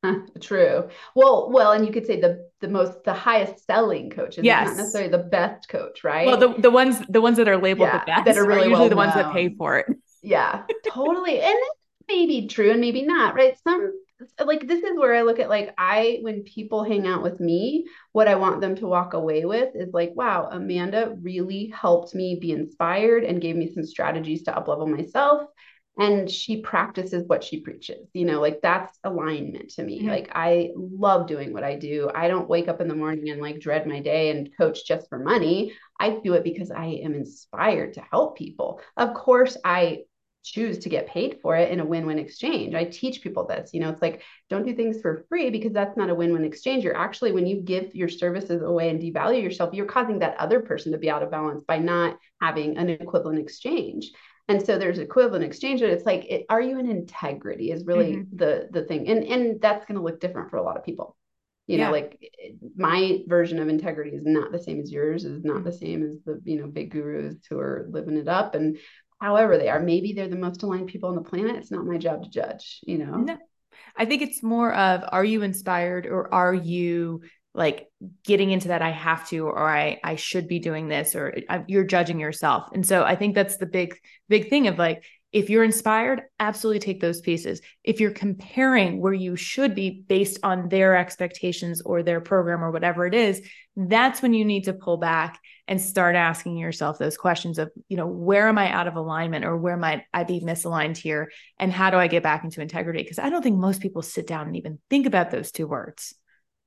True. 0.41 0.89
Well, 1.15 1.51
well, 1.51 1.73
and 1.73 1.87
you 1.87 1.93
could 1.93 2.07
say 2.07 2.21
the 2.21 2.49
the 2.61 2.69
most 2.69 3.05
the 3.05 3.13
highest 3.13 3.67
selling 3.67 4.11
coaches, 4.11 4.45
Yes. 4.45 4.69
not 4.69 4.77
necessarily 4.77 5.11
the 5.11 5.19
best 5.19 5.69
coach, 5.69 6.05
right? 6.05 6.27
Well, 6.27 6.37
the, 6.37 6.55
the 6.61 6.71
ones 6.71 7.01
the 7.09 7.21
ones 7.21 7.37
that 7.37 7.49
are 7.49 7.57
labeled 7.57 7.89
Yeah, 7.89 8.01
the 8.01 8.07
best 8.07 8.25
that 8.27 8.37
are 8.37 8.47
really 8.47 8.69
usually 8.69 8.81
well 8.81 8.89
the 8.89 8.97
ones 8.97 9.15
that 9.15 9.33
pay 9.33 9.55
for 9.55 9.79
it. 9.79 9.87
Yeah, 10.23 10.63
totally. 10.87 11.41
And 11.41 11.55
that 11.55 11.75
may 12.09 12.27
be 12.27 12.47
true 12.49 12.71
and 12.71 12.81
maybe 12.81 13.03
not, 13.03 13.35
right? 13.35 13.57
Some 13.65 13.93
like 14.45 14.67
this 14.67 14.83
is 14.83 14.99
where 14.99 15.15
I 15.15 15.23
look 15.23 15.39
at 15.39 15.49
like 15.49 15.75
I 15.79 16.19
when 16.23 16.43
people 16.43 16.85
hang 16.85 17.07
out 17.07 17.23
with 17.23 17.41
me, 17.41 17.87
what 18.13 18.29
I 18.29 18.35
want 18.37 18.61
them 18.61 18.77
to 18.77 18.87
walk 18.87 19.15
away 19.15 19.45
with 19.45 19.75
is 19.75 19.93
like, 19.93 20.13
wow, 20.15 20.49
Amanda 20.51 21.15
really 21.21 21.67
helped 21.75 22.15
me 22.15 22.37
be 22.41 22.53
inspired 22.53 23.25
and 23.25 23.41
gave 23.41 23.57
me 23.57 23.73
some 23.73 23.85
strategies 23.85 24.43
to 24.45 24.53
uplevel 24.53 24.89
myself. 24.89 25.49
And 25.99 26.31
she 26.31 26.63
practices 26.63 27.25
what 27.27 27.45
she 27.45 27.61
preaches, 27.61 28.09
you 28.15 28.25
know, 28.25 28.41
like 28.41 28.61
that's 28.63 28.99
alignment 29.05 29.71
to 29.73 29.83
me. 29.83 30.03
Mhm. 30.03 30.09
Like 30.09 30.31
I 30.33 30.71
love 30.75 31.27
doing 31.27 31.53
what 31.53 31.65
I 31.65 31.77
do. 31.77 32.11
I 32.15 32.29
don't 32.29 32.49
wake 32.49 32.69
up 32.69 32.81
in 32.81 32.89
the 32.89 32.95
morning 32.95 33.29
and 33.29 33.43
like 33.43 33.61
dread 33.61 33.87
my 33.87 34.01
day 34.01 34.31
and 34.31 34.49
coach 34.57 34.87
just 34.87 35.09
for 35.11 35.19
money. 35.19 35.75
I 36.01 36.19
do 36.25 36.33
it 36.33 36.45
because 36.45 36.71
I 36.71 36.87
am 36.87 37.15
inspired 37.15 37.93
to 37.95 38.01
help 38.11 38.39
people. 38.39 38.81
Of 38.97 39.13
course, 39.13 39.59
I 39.65 40.05
choose 40.43 40.79
to 40.81 40.89
get 40.89 41.07
paid 41.07 41.39
for 41.41 41.57
it 41.57 41.71
in 41.71 41.81
a 41.81 41.85
win-win 41.85 42.19
exchange. 42.19 42.75
I 42.75 42.85
teach 42.85 43.23
people 43.23 43.47
this, 43.47 43.71
you 43.73 43.81
know, 43.81 43.91
it's 43.91 44.03
like 44.03 44.23
don't 44.51 44.67
do 44.67 44.75
things 44.75 45.01
for 45.01 45.25
free 45.29 45.51
because 45.51 45.73
that's 45.73 45.97
not 45.97 46.11
a 46.11 46.15
win-win 46.15 46.45
exchange. 46.45 46.85
You're 46.85 46.97
actually 46.97 47.33
when 47.33 47.47
you 47.47 47.61
give 47.61 47.95
your 47.95 48.09
services 48.09 48.63
away 48.63 48.91
and 48.91 49.01
devalue 49.01 49.43
yourself, 49.43 49.73
you're 49.73 49.87
causing 49.87 50.19
that 50.21 50.37
other 50.39 50.61
person 50.61 50.93
to 50.93 50.99
be 50.99 51.11
out 51.11 51.23
of 51.23 51.31
balance 51.31 51.63
by 51.65 51.79
not 51.79 52.19
having 52.41 52.77
an 52.77 52.89
equivalent 52.89 53.39
exchange. 53.39 54.11
And 54.49 54.65
so 54.65 54.77
there's 54.77 54.99
equivalent 54.99 55.45
exchange, 55.45 55.81
but 55.81 55.91
it's 55.91 56.05
like, 56.05 56.25
it, 56.27 56.47
are 56.49 56.61
you 56.61 56.79
in 56.79 56.91
integrity 56.91 57.71
is 57.71 57.87
really 57.87 58.13
Mhm. 58.15 58.27
the 58.37 58.69
the 58.73 58.83
thing, 58.85 59.09
and 59.09 59.25
and 59.25 59.61
that's 59.61 59.87
going 59.87 59.97
to 59.97 60.03
look 60.05 60.21
different 60.21 60.51
for 60.51 60.57
a 60.57 60.63
lot 60.63 60.77
of 60.77 60.85
people. 60.85 61.17
You 61.69 61.79
Yeah. 61.79 61.87
know, 61.87 61.93
like 61.93 62.19
my 62.77 63.23
version 63.29 63.61
of 63.61 63.69
integrity 63.69 64.11
is 64.17 64.25
not 64.27 64.51
the 64.51 64.59
same 64.59 64.81
as 64.81 64.91
yours, 64.91 65.25
is 65.25 65.45
not 65.45 65.63
Mhm. 65.63 65.65
the 65.65 65.73
same 65.73 66.03
as 66.03 66.19
the 66.25 66.41
you 66.45 66.61
know 66.61 66.67
big 66.67 66.91
gurus 66.91 67.37
who 67.49 67.59
are 67.61 67.87
living 67.89 68.17
it 68.17 68.27
up, 68.29 68.57
and 68.57 68.79
however 69.23 69.57
they 69.57 69.69
are, 69.69 69.81
maybe 69.81 70.13
they're 70.13 70.29
the 70.29 70.37
most 70.37 70.63
aligned 70.63 70.89
people 70.89 71.09
on 71.09 71.15
the 71.15 71.23
planet. 71.23 71.57
It's 71.57 71.71
not 71.71 71.87
my 71.87 71.97
job 71.97 72.25
to 72.25 72.31
judge. 72.31 72.81
You 72.83 72.99
know, 72.99 73.17
No. 73.17 73.39
I 73.97 74.05
think 74.05 74.23
it's 74.23 74.43
more 74.43 74.75
of 74.75 75.05
are 75.09 75.25
you 75.25 75.43
inspired 75.43 76.07
or 76.07 76.33
are 76.35 76.55
you 76.55 77.23
like 77.55 77.89
getting 78.25 78.51
into 78.51 78.69
that 78.69 78.83
I 78.83 78.91
have 78.91 79.29
to 79.29 79.47
or 79.47 79.69
I 79.69 80.01
I 80.03 80.17
should 80.17 80.49
be 80.49 80.59
doing 80.59 80.89
this 80.89 81.15
or 81.15 81.37
I- 81.49 81.65
you're 81.69 81.85
judging 81.85 82.19
yourself. 82.19 82.71
And 82.75 82.85
so 82.87 83.05
I 83.05 83.15
think 83.17 83.35
that's 83.35 83.59
the 83.59 83.67
big 83.67 83.97
big 84.29 84.49
thing 84.49 84.69
of 84.69 84.79
like 84.79 85.05
if 85.33 85.49
you're 85.49 85.65
inspired, 85.65 86.23
absolutely 86.39 86.81
take 86.81 87.01
those 87.01 87.21
pieces. 87.21 87.61
If 87.83 88.01
you're 88.01 88.11
comparing 88.11 89.01
where 89.01 89.15
you 89.15 89.35
should 89.35 89.75
be 89.75 90.05
based 90.07 90.39
on 90.43 90.69
their 90.69 90.97
expectations 90.97 91.81
or 91.83 92.03
their 92.03 92.21
program 92.21 92.63
or 92.63 92.71
whatever 92.71 93.07
it 93.07 93.15
is, 93.15 93.43
that's 93.75 94.21
when 94.21 94.35
you 94.35 94.45
need 94.45 94.65
to 94.65 94.75
pull 94.75 94.99
back 94.99 95.41
and 95.67 95.81
start 95.81 96.17
asking 96.17 96.59
yourself 96.59 96.99
those 96.99 97.17
questions 97.17 97.59
of, 97.59 97.71
you 97.89 97.97
know, 97.97 98.07
where 98.07 98.47
am 98.49 98.59
I 98.59 98.71
out 98.71 98.89
of 98.89 98.97
alignment 98.97 99.45
or 99.45 99.57
where 99.57 99.77
might 99.79 100.03
I 100.13 100.25
be 100.25 100.41
misaligned 100.41 100.99
here? 100.99 101.31
And 101.59 101.73
how 101.73 101.91
do 101.91 101.97
I 101.97 102.09
get 102.09 102.23
back 102.23 102.45
into 102.45 102.61
integrity? 102.61 103.03
Because 103.03 103.19
I 103.19 103.31
don't 103.31 103.43
think 103.43 103.57
most 103.57 103.81
people 103.81 104.03
sit 104.03 104.27
down 104.27 104.47
and 104.47 104.57
even 104.57 104.79
think 104.91 105.07
about 105.07 105.31
those 105.31 105.51
two 105.51 105.67
words. 105.67 106.15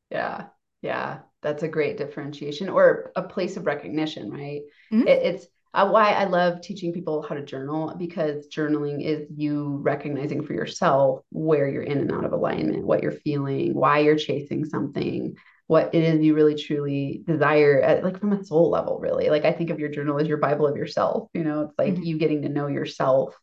yeah, 0.10 0.48
yeah, 0.82 1.20
that's 1.42 1.64
a 1.64 1.68
great 1.68 1.98
differentiation 1.98 2.70
or 2.70 3.12
a 3.16 3.24
place 3.24 3.58
of 3.58 3.66
recognition, 3.66 4.30
right? 4.32 4.62
Mhm. 4.92 5.08
It, 5.08 5.36
it's 5.36 5.48
uh, 5.76 5.90
why 5.90 6.12
I 6.12 6.26
love 6.26 6.62
teaching 6.62 6.94
people 6.94 7.22
how 7.22 7.36
to 7.36 7.44
journal 7.46 7.96
because 7.98 8.48
journaling 8.50 9.04
is 9.04 9.28
you 9.36 9.80
recognizing 9.84 10.44
for 10.46 10.54
yourself 10.54 11.22
where 11.32 11.70
you're 11.70 11.84
in 11.84 12.00
and 12.00 12.12
out 12.12 12.26
of 12.26 12.34
alignment, 12.34 12.86
what 12.86 13.04
you're 13.04 13.12
feeling, 13.12 13.74
why 13.74 14.00
you're 14.00 14.16
chasing 14.18 14.66
something, 14.66 15.36
what 15.68 15.94
it 15.94 16.04
is 16.04 16.22
you 16.22 16.36
really 16.36 16.56
truly 16.56 17.24
desire, 17.28 17.82
at, 17.82 18.04
like 18.04 18.20
from 18.20 18.34
a 18.34 18.44
soul 18.44 18.70
level, 18.70 19.00
really. 19.00 19.30
Like 19.30 19.46
I 19.46 19.52
think 19.52 19.70
of 19.70 19.80
your 19.80 19.90
journal 19.90 20.20
as 20.20 20.28
your 20.28 20.38
Bible 20.38 20.68
of 20.68 20.78
yourself. 20.78 21.30
You 21.34 21.44
know, 21.44 21.62
it's 21.62 21.78
like 21.78 21.96
Mhm. 21.96 22.06
you 22.06 22.18
getting 22.18 22.44
to 22.44 22.50
know 22.50 22.68
yourself 22.68 23.36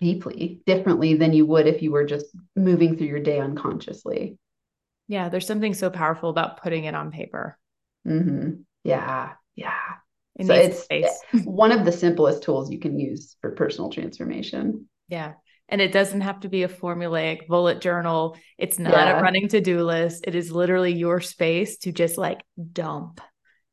deeply, 0.00 0.62
differently 0.66 1.14
than 1.14 1.32
you 1.32 1.46
would 1.46 1.66
if 1.66 1.82
you 1.82 1.92
were 1.92 2.04
just 2.06 2.26
moving 2.56 2.96
through 2.96 3.08
your 3.08 3.20
day 3.20 3.40
unconsciously. 3.40 4.38
Yeah, 5.08 5.28
there's 5.28 5.46
something 5.46 5.74
so 5.74 5.90
powerful 5.90 6.30
about 6.30 6.62
putting 6.62 6.84
it 6.84 6.94
on 6.94 7.10
paper. 7.10 7.58
mm-hmm. 8.06 8.62
Yeah, 8.84 9.34
yeah. 9.54 9.99
It 10.38 10.46
So 10.46 10.54
it's 10.54 10.82
space. 10.84 11.10
one 11.44 11.72
of 11.72 11.84
the 11.84 11.92
simplest 11.92 12.42
tools 12.42 12.70
you 12.70 12.78
can 12.78 12.98
use 12.98 13.36
for 13.40 13.50
personal 13.52 13.90
transformation. 13.90 14.88
Yeah. 15.08 15.32
And 15.68 15.80
it 15.80 15.92
doesn't 15.92 16.22
have 16.22 16.40
to 16.40 16.48
be 16.48 16.62
a 16.64 16.68
formulaic 16.68 17.46
bullet 17.46 17.80
journal. 17.80 18.36
It's 18.58 18.78
not 18.78 18.92
Yeah. 18.92 19.18
a 19.18 19.22
running 19.22 19.48
to-do 19.48 19.82
list. 19.84 20.24
It 20.26 20.34
is 20.34 20.50
literally 20.50 20.92
your 20.92 21.20
space 21.20 21.78
to 21.78 21.92
just 21.92 22.18
like 22.18 22.40
dump 22.72 23.20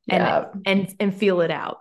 and 0.10 0.22
Yeah, 0.24 0.46
and 0.66 0.96
and 1.00 1.16
feel 1.16 1.42
it 1.42 1.52
out. 1.52 1.78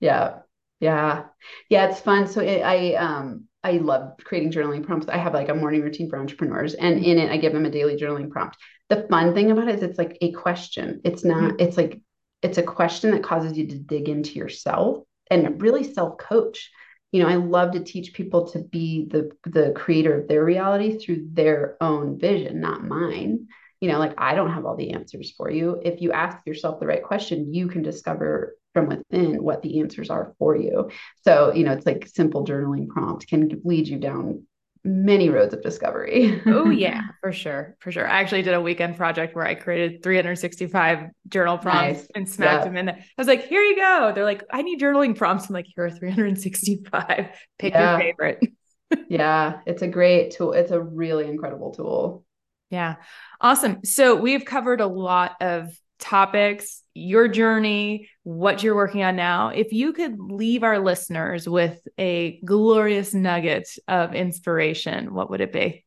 yeah, 0.00 0.38
yeah, 0.80 1.24
yeah. 1.68 1.88
It's 1.90 2.00
fun. 2.00 2.26
So 2.26 2.40
it, 2.40 2.62
I 2.62 2.94
um 2.94 3.44
I 3.62 3.72
love 3.72 4.14
creating 4.24 4.50
journaling 4.52 4.84
prompts. 4.84 5.08
I 5.08 5.18
have 5.18 5.34
like 5.34 5.48
a 5.48 5.54
morning 5.54 5.82
routine 5.82 6.08
for 6.10 6.18
entrepreneurs, 6.18 6.74
and 6.74 7.04
in 7.04 7.18
it 7.18 7.30
I 7.30 7.36
give 7.36 7.52
them 7.52 7.66
a 7.66 7.70
daily 7.70 7.96
journaling 7.96 8.30
prompt. 8.30 8.56
The 8.88 9.06
fun 9.08 9.34
thing 9.34 9.50
about 9.50 9.68
it 9.68 9.76
is 9.76 9.82
it's 9.82 9.98
like 9.98 10.16
a 10.20 10.32
question. 10.32 11.00
It's 11.04 11.24
not. 11.24 11.60
It's 11.60 11.76
like 11.76 12.00
it's 12.42 12.58
a 12.58 12.62
question 12.62 13.12
that 13.12 13.22
causes 13.22 13.56
you 13.56 13.66
to 13.68 13.78
dig 13.78 14.08
into 14.08 14.32
yourself 14.32 15.04
and 15.30 15.62
really 15.62 15.84
self 15.84 16.18
coach. 16.18 16.70
You 17.12 17.22
know, 17.22 17.28
I 17.28 17.36
love 17.36 17.72
to 17.72 17.84
teach 17.84 18.14
people 18.14 18.48
to 18.48 18.58
be 18.58 19.06
the 19.10 19.30
the 19.44 19.72
creator 19.76 20.20
of 20.20 20.28
their 20.28 20.44
reality 20.44 20.98
through 20.98 21.28
their 21.32 21.76
own 21.80 22.18
vision, 22.18 22.60
not 22.60 22.84
mine. 22.84 23.48
You 23.80 23.90
know, 23.90 23.98
like 23.98 24.14
I 24.18 24.34
don't 24.34 24.52
have 24.52 24.64
all 24.64 24.76
the 24.76 24.92
answers 24.92 25.32
for 25.36 25.50
you. 25.50 25.80
If 25.84 26.00
you 26.00 26.12
ask 26.12 26.46
yourself 26.46 26.80
the 26.80 26.86
right 26.86 27.02
question, 27.02 27.52
you 27.52 27.68
can 27.68 27.82
discover 27.82 28.56
from 28.72 28.86
within 28.86 29.42
what 29.42 29.62
the 29.62 29.80
answers 29.80 30.08
are 30.08 30.34
for 30.38 30.56
you. 30.56 30.90
So, 31.24 31.52
you 31.52 31.64
know, 31.64 31.72
it's 31.72 31.84
like 31.84 32.06
simple 32.06 32.46
journaling 32.46 32.88
prompt 32.88 33.28
can 33.28 33.60
lead 33.64 33.88
you 33.88 33.98
down 33.98 34.46
many 34.84 35.28
roads 35.28 35.54
of 35.54 35.62
discovery. 35.62 36.42
Oh 36.46 36.70
yeah, 36.84 37.02
for 37.20 37.32
sure. 37.32 37.76
For 37.80 37.92
sure. 37.92 38.08
I 38.08 38.20
actually 38.20 38.42
did 38.42 38.54
a 38.54 38.60
weekend 38.60 38.96
project 38.96 39.34
where 39.36 39.46
I 39.46 39.54
created 39.54 40.02
365 40.02 41.06
journal 41.28 41.58
prompts 41.58 42.00
Nice. 42.00 42.08
and 42.14 42.28
smacked 42.28 42.60
Yeah. 42.60 42.64
them 42.64 42.76
in 42.76 42.86
there. 42.86 42.96
I 42.98 43.04
was 43.18 43.28
like, 43.28 43.46
here 43.46 43.62
you 43.62 43.76
go. 43.76 44.12
They're 44.14 44.24
like, 44.24 44.42
I 44.52 44.62
need 44.62 44.80
journaling 44.80 45.16
prompts. 45.16 45.48
I'm 45.48 45.54
like, 45.54 45.66
here 45.74 45.84
are 45.84 45.90
365. 45.90 47.28
Pick 47.58 47.72
Yeah. 47.74 47.90
your 47.92 48.00
favorite. 48.00 48.40
yeah, 49.08 49.60
it's 49.66 49.82
a 49.82 49.88
great 49.88 50.32
tool. 50.32 50.52
It's 50.52 50.70
a 50.72 50.80
really 50.80 51.26
incredible 51.28 51.72
tool. 51.72 52.24
Yeah. 52.70 52.96
Awesome. 53.40 53.84
So 53.84 54.16
we've 54.16 54.44
covered 54.44 54.80
a 54.80 54.86
lot 54.86 55.36
of 55.40 55.68
topics, 56.02 56.82
your 56.94 57.28
journey, 57.28 58.10
what 58.24 58.62
you're 58.62 58.74
working 58.74 59.02
on 59.02 59.16
now. 59.16 59.48
If 59.48 59.72
you 59.72 59.92
could 59.94 60.18
leave 60.18 60.62
our 60.62 60.78
listeners 60.78 61.48
with 61.48 61.80
a 61.98 62.40
glorious 62.44 63.14
nugget 63.14 63.68
of 63.88 64.14
inspiration, 64.14 65.14
what 65.14 65.30
would 65.30 65.40
it 65.40 65.52
be? 65.52 65.84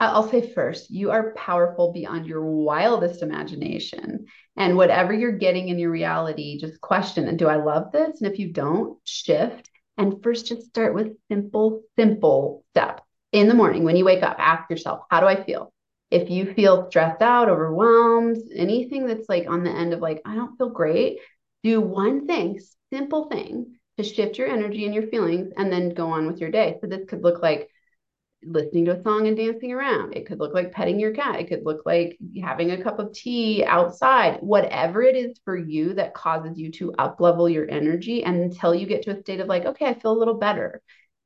I'll 0.00 0.28
say 0.28 0.52
first, 0.52 0.90
you 0.90 1.12
are 1.12 1.32
powerful 1.34 1.92
beyond 1.92 2.26
your 2.26 2.44
wildest 2.44 3.22
imagination. 3.22 4.26
And 4.56 4.76
whatever 4.76 5.12
you're 5.12 5.38
getting 5.38 5.68
in 5.68 5.78
your 5.78 5.92
reality, 5.92 6.58
just 6.58 6.80
question 6.80 7.28
and 7.28 7.38
do 7.38 7.46
I 7.46 7.56
love 7.56 7.92
this? 7.92 8.20
And 8.20 8.32
if 8.32 8.40
you 8.40 8.52
don't, 8.52 8.98
shift. 9.04 9.70
And 9.96 10.20
first, 10.22 10.46
just 10.46 10.66
start 10.66 10.94
with 10.94 11.12
simple, 11.30 11.82
simple 11.96 12.64
steps 12.72 13.02
In 13.30 13.48
the 13.48 13.54
morning, 13.54 13.84
when 13.84 13.96
you 13.96 14.04
wake 14.04 14.24
up, 14.24 14.36
ask 14.38 14.68
yourself, 14.68 15.00
how 15.08 15.20
do 15.20 15.26
I 15.26 15.44
feel? 15.44 15.71
If 16.12 16.28
you 16.28 16.52
feel 16.52 16.88
stressed 16.90 17.22
out, 17.22 17.48
overwhelmed, 17.48 18.36
anything 18.54 19.06
that's 19.06 19.30
like 19.30 19.48
on 19.48 19.64
the 19.64 19.70
end 19.70 19.94
of 19.94 20.00
like, 20.00 20.20
I 20.26 20.34
don't 20.34 20.58
feel 20.58 20.68
great, 20.68 21.20
do 21.62 21.80
one 21.80 22.26
thing, 22.26 22.60
simple 22.92 23.28
thing 23.30 23.76
to 23.96 24.04
shift 24.04 24.36
your 24.36 24.48
energy 24.48 24.84
and 24.84 24.94
your 24.94 25.06
feelings, 25.06 25.52
and 25.56 25.72
then 25.72 25.94
go 25.94 26.08
on 26.08 26.26
with 26.26 26.38
your 26.38 26.50
day. 26.50 26.76
So 26.82 26.86
this 26.86 27.06
could 27.08 27.22
look 27.22 27.42
like 27.42 27.70
listening 28.44 28.84
to 28.84 28.98
a 28.98 29.02
song 29.02 29.26
and 29.26 29.38
dancing 29.38 29.72
around. 29.72 30.14
It 30.14 30.26
could 30.26 30.38
look 30.38 30.52
like 30.52 30.72
petting 30.72 31.00
your 31.00 31.12
cat. 31.12 31.40
It 31.40 31.48
could 31.48 31.64
look 31.64 31.86
like 31.86 32.18
having 32.42 32.72
a 32.72 32.82
cup 32.82 32.98
of 32.98 33.14
tea 33.14 33.64
outside. 33.64 34.38
Whatever 34.40 35.02
it 35.02 35.16
is 35.16 35.40
for 35.46 35.56
you 35.56 35.94
that 35.94 36.12
causes 36.12 36.58
you 36.58 36.70
to 36.72 36.92
up 36.98 37.22
level 37.22 37.48
your 37.48 37.70
energy 37.70 38.22
and 38.22 38.40
until 38.42 38.74
you 38.74 38.86
get 38.86 39.02
to 39.04 39.16
a 39.16 39.20
state 39.20 39.40
of 39.40 39.46
like, 39.46 39.64
okay, 39.64 39.86
I 39.86 39.94
feel 39.94 40.12
a 40.12 40.18
little 40.18 40.38
better. 40.38 40.82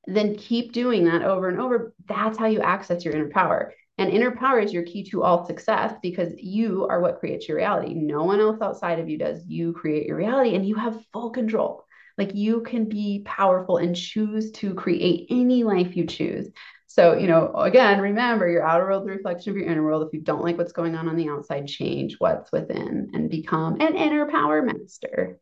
Then 0.07 0.37
keep 0.37 0.73
doing 0.73 1.07
that 1.07 1.23
over 1.23 1.49
and 1.49 1.61
over. 1.61 1.93
That's 2.07 2.39
how 2.39 2.47
you 2.47 2.61
access 2.61 3.05
your 3.05 3.15
inner 3.15 3.31
power. 3.31 3.75
And 3.99 4.11
inner 4.11 4.31
power 4.31 4.59
is 4.59 4.73
your 4.73 4.83
key 4.83 5.05
to 5.11 5.23
all 5.23 5.47
success 5.47 5.95
because 6.03 6.35
you 6.37 6.87
are 6.89 7.01
what 7.01 7.19
creates 7.19 7.49
your 7.49 7.57
reality. 7.57 7.95
No 7.95 8.25
one 8.25 8.41
else 8.41 8.61
outside 8.61 8.99
of 8.99 9.09
you 9.09 9.17
does. 9.17 9.43
You 9.47 9.73
create 9.73 10.07
your 10.07 10.17
reality 10.17 10.55
and 10.55 10.67
you 10.67 10.75
have 10.75 11.03
full 11.13 11.31
control. 11.31 11.87
Like 12.19 12.35
you 12.35 12.63
can 12.63 12.89
be 12.89 13.23
powerful 13.25 13.79
and 13.79 13.97
choose 13.97 14.51
to 14.53 14.75
create 14.75 15.29
any 15.31 15.65
life 15.65 15.97
you 15.97 16.07
choose. 16.07 16.49
So, 16.87 17.15
you 17.15 17.27
know, 17.27 17.53
again, 17.55 18.01
remember 18.01 18.49
your 18.49 18.67
outer 18.67 18.85
world, 18.85 19.07
the 19.07 19.13
reflection 19.13 19.51
of 19.51 19.57
your 19.57 19.67
inner 19.67 19.83
world. 19.83 20.07
If 20.07 20.15
you 20.15 20.21
don't 20.21 20.43
like 20.43 20.57
what's 20.57 20.73
going 20.73 20.95
on 20.95 21.09
on 21.09 21.17
the 21.17 21.29
outside, 21.29 21.67
change 21.67 22.17
what's 22.19 22.51
within 22.53 23.11
and 23.13 23.29
become 23.29 23.81
an 23.81 23.97
inner 23.97 24.31
power 24.31 24.63
master. 24.63 25.39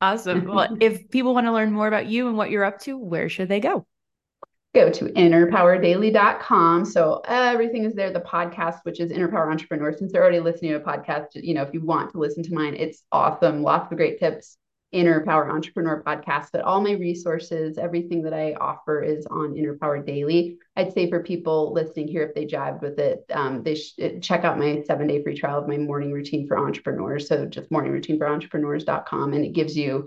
Awesome. 0.00 0.46
Well, 0.46 0.76
if 0.80 1.08
people 1.10 1.34
want 1.34 1.46
to 1.46 1.52
learn 1.52 1.72
more 1.72 1.88
about 1.88 2.06
you 2.06 2.28
and 2.28 2.36
what 2.36 2.50
you're 2.50 2.64
up 2.64 2.80
to, 2.80 2.96
where 2.98 3.28
should 3.28 3.48
they 3.48 3.60
go? 3.60 3.86
Go 4.74 4.90
to 4.90 5.04
innerpowerdaily.com. 5.04 6.84
So 6.84 7.22
everything 7.26 7.84
is 7.84 7.94
there. 7.94 8.12
The 8.12 8.20
podcast, 8.20 8.80
which 8.82 8.98
is 8.98 9.12
Inner 9.12 9.28
Power 9.28 9.50
Entrepreneur, 9.50 9.92
since 9.92 10.12
they're 10.12 10.22
already 10.22 10.40
listening 10.40 10.72
to 10.72 10.78
a 10.78 10.80
podcast, 10.80 11.26
you 11.34 11.54
know, 11.54 11.62
if 11.62 11.72
you 11.72 11.80
want 11.80 12.10
to 12.12 12.18
listen 12.18 12.42
to 12.42 12.54
mine, 12.54 12.74
it's 12.74 13.02
awesome. 13.12 13.62
Lots 13.62 13.90
of 13.92 13.96
great 13.96 14.18
tips 14.18 14.58
Inner 14.94 15.24
Power 15.24 15.50
Entrepreneur 15.50 16.04
podcast, 16.06 16.50
but 16.52 16.60
all 16.60 16.80
my 16.80 16.92
resources, 16.92 17.78
everything 17.78 18.22
that 18.22 18.32
I 18.32 18.54
offer 18.54 19.02
is 19.02 19.26
on 19.26 19.56
Inner 19.56 19.76
Power 19.76 20.00
Daily. 20.00 20.56
I'd 20.76 20.92
say 20.92 21.10
for 21.10 21.20
people 21.20 21.72
listening 21.72 22.06
here, 22.06 22.22
if 22.22 22.34
they 22.34 22.46
jived 22.46 22.80
with 22.80 23.00
it, 23.00 23.24
um, 23.32 23.64
they 23.64 23.74
should 23.74 24.22
check 24.22 24.44
out 24.44 24.56
my 24.56 24.84
seven 24.86 25.08
day 25.08 25.20
free 25.20 25.36
trial 25.36 25.58
of 25.58 25.66
my 25.68 25.78
morning 25.78 26.12
routine 26.12 26.46
for 26.46 26.56
entrepreneurs. 26.56 27.26
So 27.26 27.44
just 27.44 27.70
morningroutineforentrepreneurs.com, 27.70 29.32
and 29.32 29.44
it 29.44 29.52
gives 29.52 29.76
you 29.76 30.06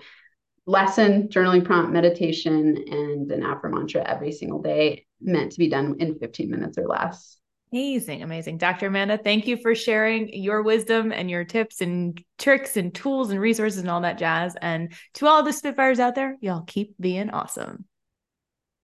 lesson, 0.67 1.30
journaling 1.30 1.65
prompt, 1.65 1.91
meditation, 1.91 2.84
and 2.91 3.32
an 3.32 3.43
affirm 3.43 3.73
mantra 3.73 4.03
every 4.08 4.32
single 4.32 4.62
day, 4.62 5.06
meant 5.19 5.53
to 5.53 5.60
be 5.60 5.69
done 5.69 5.95
in 5.99 6.19
15 6.19 6.51
minutes 6.51 6.77
or 6.77 6.86
less. 6.86 7.38
Amazing, 7.73 8.23
amazing. 8.23 8.58
Dr. 8.58 8.88
Amanda, 8.88 9.17
thank 9.17 9.47
you 9.47 9.58
for 9.58 9.75
sharing 9.75 10.32
your 10.32 10.62
wisdom 10.62 11.12
and 11.12 11.30
your 11.30 11.43
tips 11.43 11.82
and 11.82 12.21
tricks 12.38 12.77
and 12.77 12.93
tools 12.93 13.30
and 13.30 13.39
resources 13.39 13.80
and 13.80 13.89
all 13.89 14.01
that 14.01 14.17
jazz. 14.17 14.56
And 14.62 14.93
to 15.15 15.27
all 15.27 15.43
the 15.43 15.51
Spitfires 15.51 15.99
out 15.99 16.15
there, 16.15 16.38
y'all 16.39 16.63
keep 16.65 16.95
being 16.99 17.30
awesome. 17.30 17.86